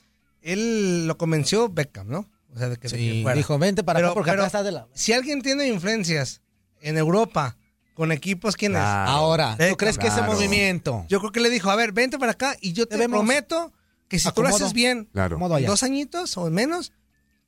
Él 0.42 1.06
lo 1.08 1.18
convenció 1.18 1.68
Beckham, 1.68 2.08
¿no? 2.08 2.30
O 2.54 2.58
sea, 2.58 2.68
de 2.68 2.76
que, 2.76 2.88
de 2.88 2.96
Sí, 2.96 3.12
que 3.16 3.22
fuera. 3.22 3.36
dijo, 3.36 3.58
"Vente 3.58 3.82
para 3.82 3.98
acá, 3.98 4.14
porque 4.14 4.30
acá 4.30 4.46
está 4.46 4.62
de 4.62 4.70
la-". 4.72 4.86
Si 4.94 5.12
alguien 5.12 5.42
tiene 5.42 5.66
influencias 5.66 6.40
en 6.80 6.96
Europa 6.96 7.56
con 7.98 8.12
equipos, 8.12 8.56
¿quién 8.56 8.72
es? 8.72 8.78
Claro. 8.78 9.10
Ahora, 9.10 9.56
¿tú 9.70 9.76
crees 9.76 9.98
que 9.98 10.06
ese 10.06 10.22
movimiento- 10.22 11.04
Yo 11.08 11.18
creo 11.18 11.32
que 11.32 11.40
le 11.40 11.50
dijo, 11.50 11.68
a 11.68 11.74
ver, 11.74 11.90
vente 11.90 12.16
para 12.16 12.30
acá 12.32 12.56
y 12.60 12.72
yo 12.72 12.86
te 12.86 12.96
prometo 13.16 13.72
que 14.06 14.20
si 14.20 14.30
tú 14.32 14.42
lo 14.42 14.48
haces 14.48 14.72
bien, 14.72 15.08
Claro. 15.12 15.36
Dos 15.66 15.82
añitos 15.82 16.36
o 16.38 16.48
menos, 16.48 16.92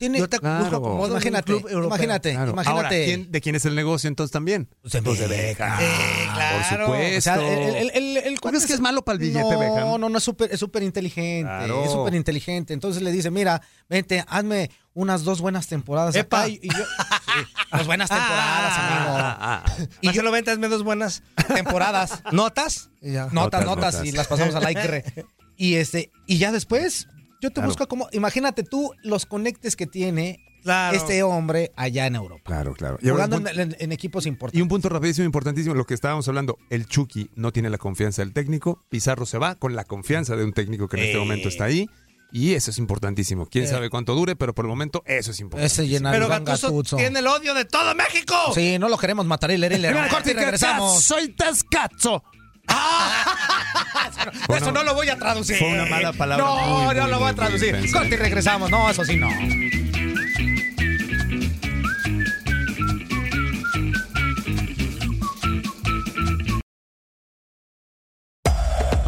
Tiene- 0.00 0.18
yo 0.18 0.28
te 0.30 0.38
Claro. 0.38 0.78
acomodo 0.78 1.08
Imagínate, 1.08 1.44
club 1.44 1.68
europeo. 1.68 1.86
imagínate, 1.88 2.32
Claro. 2.32 2.52
imagínate. 2.52 2.76
Ahora, 2.76 2.88
¿quién- 2.88 3.30
¿de 3.30 3.40
quién 3.42 3.54
es 3.54 3.66
el 3.66 3.74
negocio 3.74 4.08
entonces 4.08 4.32
también? 4.32 4.66
Pues 4.80 4.94
de 4.94 5.26
Beckham. 5.28 5.78
Eh, 5.78 5.94
claro. 6.32 6.56
Por 6.56 6.64
supuesto. 6.86 7.18
O 7.18 7.20
sea, 7.20 7.34
el, 7.36 7.76
el, 7.76 7.90
el, 7.94 8.16
el 8.16 8.34
¿Tú 8.36 8.40
cuate 8.40 8.56
crees 8.56 8.66
que 8.66 8.72
es 8.72 8.80
malo 8.80 9.02
para 9.04 9.14
el 9.14 9.20
billete, 9.20 9.40
no, 9.42 9.58
Beckham? 9.58 10.00
No, 10.00 10.08
no, 10.08 10.16
es 10.18 10.24
súper 10.24 10.50
es 10.52 10.58
súper 10.58 10.82
inteligente. 10.84 11.42
Claro. 11.42 11.84
Es 11.84 11.92
súper 11.92 12.14
inteligente. 12.14 12.72
Entonces 12.72 13.02
le 13.02 13.12
dice, 13.12 13.30
mira, 13.30 13.60
vente, 13.90 14.24
hazme 14.26 14.70
unas 14.94 15.22
dos 15.22 15.42
buenas 15.42 15.66
temporadas 15.66 16.14
Epa. 16.16 16.40
acá. 16.40 16.48
Y, 16.48 16.60
y 16.62 16.68
yo, 16.68 16.82
sí, 16.82 17.52
dos 17.76 17.86
buenas 17.86 18.08
temporadas, 18.08 18.72
Ah, 18.76 19.64
amigo. 19.76 19.90
Y 20.00 20.12
yo 20.12 20.22
lo 20.22 20.30
ventas 20.32 20.58
dos 20.58 20.82
buenas 20.82 21.22
Temporadas. 21.54 22.22
notas. 22.32 22.88
Y 23.02 23.12
ya. 23.12 23.24
Notas, 23.26 23.34
Notas, 23.34 23.64
notas, 23.66 23.94
notas. 23.94 24.06
y 24.06 24.12
las 24.12 24.26
pasamos 24.28 24.54
al 24.54 24.64
aire. 24.64 25.04
Y 25.56 25.74
este, 25.74 26.10
y 26.26 26.38
ya 26.38 26.52
después, 26.52 27.06
yo 27.40 27.50
te 27.50 27.54
Claro. 27.54 27.68
busco 27.68 27.88
como, 27.88 28.08
imagínate 28.12 28.62
tú 28.62 28.92
los 29.02 29.26
conectes 29.26 29.76
que 29.76 29.86
tiene 29.86 30.40
Claro. 30.62 30.96
este 30.96 31.22
hombre 31.22 31.72
allá 31.76 32.06
en 32.06 32.16
Europa. 32.16 32.42
Claro, 32.44 32.74
claro. 32.74 32.98
Y, 33.00 33.08
Jugando 33.08 33.36
punto- 33.36 33.50
en, 33.50 33.60
en- 33.60 33.76
en 33.78 33.92
equipos 33.92 34.26
importantes. 34.26 34.58
y 34.58 34.62
un 34.62 34.68
punto 34.68 34.88
rapidísimo, 34.90 35.24
importantísimo, 35.24 35.74
lo 35.74 35.86
que 35.86 35.94
estábamos 35.94 36.28
hablando, 36.28 36.58
el 36.68 36.86
Chucky 36.86 37.30
no 37.34 37.50
tiene 37.52 37.70
la 37.70 37.78
confianza 37.78 38.22
del 38.22 38.32
técnico, 38.34 38.84
Pizarro 38.90 39.24
se 39.26 39.38
va 39.38 39.54
con 39.54 39.74
la 39.74 39.84
confianza 39.84 40.36
de 40.36 40.44
un 40.44 40.52
técnico 40.52 40.86
que 40.88 40.98
en 40.98 41.04
este 41.04 41.18
momento 41.18 41.48
está 41.48 41.64
ahí, 41.64 41.88
y 42.32 42.52
eso 42.54 42.70
es 42.70 42.78
importantísimo. 42.78 43.46
Quién 43.46 43.64
Eh. 43.64 43.68
sabe 43.68 43.88
cuánto 43.90 44.14
dure, 44.14 44.36
pero 44.36 44.54
por 44.54 44.64
el 44.66 44.68
momento 44.68 45.02
eso 45.06 45.30
es 45.32 45.40
importante. 45.40 45.66
Ese 45.66 45.88
llena 45.88 46.12
Pero 46.12 46.28
Gattuso 46.28 46.82
tiene 46.96 47.18
el 47.20 47.26
odio 47.26 47.54
de 47.54 47.64
todo 47.64 47.94
México. 47.94 48.34
Sí, 48.54 48.78
no 48.78 48.88
lo 48.88 48.98
queremos 48.98 49.24
matar 49.26 49.50
y 49.50 49.56
leer 49.56 49.72
y 49.72 49.78
leer. 49.78 50.08
Corte 50.08 50.30
y 50.32 50.34
regresamos. 50.34 51.02
Soy 51.02 51.30
Tascazzo. 51.32 52.22
Eso 54.56 54.72
no 54.72 54.82
lo 54.82 54.94
voy 54.94 55.08
a 55.08 55.16
traducir. 55.16 55.56
fue 55.58 55.68
una 55.68 55.86
mala 55.86 56.12
palabra 56.12 56.44
No, 56.44 56.56
muy, 56.56 56.94
no 56.94 57.02
muy, 57.02 57.10
lo 57.10 57.18
voy 57.20 57.30
a 57.30 57.34
traducir. 57.34 57.92
Corte 57.92 58.14
y 58.14 58.16
regresamos. 58.16 58.70
No, 58.70 58.90
eso 58.90 59.04
sí 59.04 59.16
no. 59.16 59.28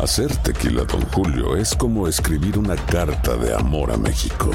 Hacer 0.03 0.35
tequila, 0.38 0.83
Don 0.85 1.03
Julio, 1.12 1.57
es 1.57 1.77
como 1.77 2.09
escribir 2.09 2.59
una 2.59 2.75
carta 2.75 3.37
de 3.37 3.55
amor 3.55 3.93
a 3.93 3.97
México. 3.97 4.51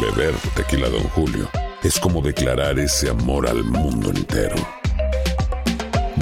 Beber 0.00 0.34
tequila, 0.56 0.88
Don 0.88 1.04
Julio, 1.10 1.50
es 1.82 2.00
como 2.00 2.22
declarar 2.22 2.78
ese 2.78 3.10
amor 3.10 3.46
al 3.46 3.62
mundo 3.62 4.10
entero. 4.10 4.56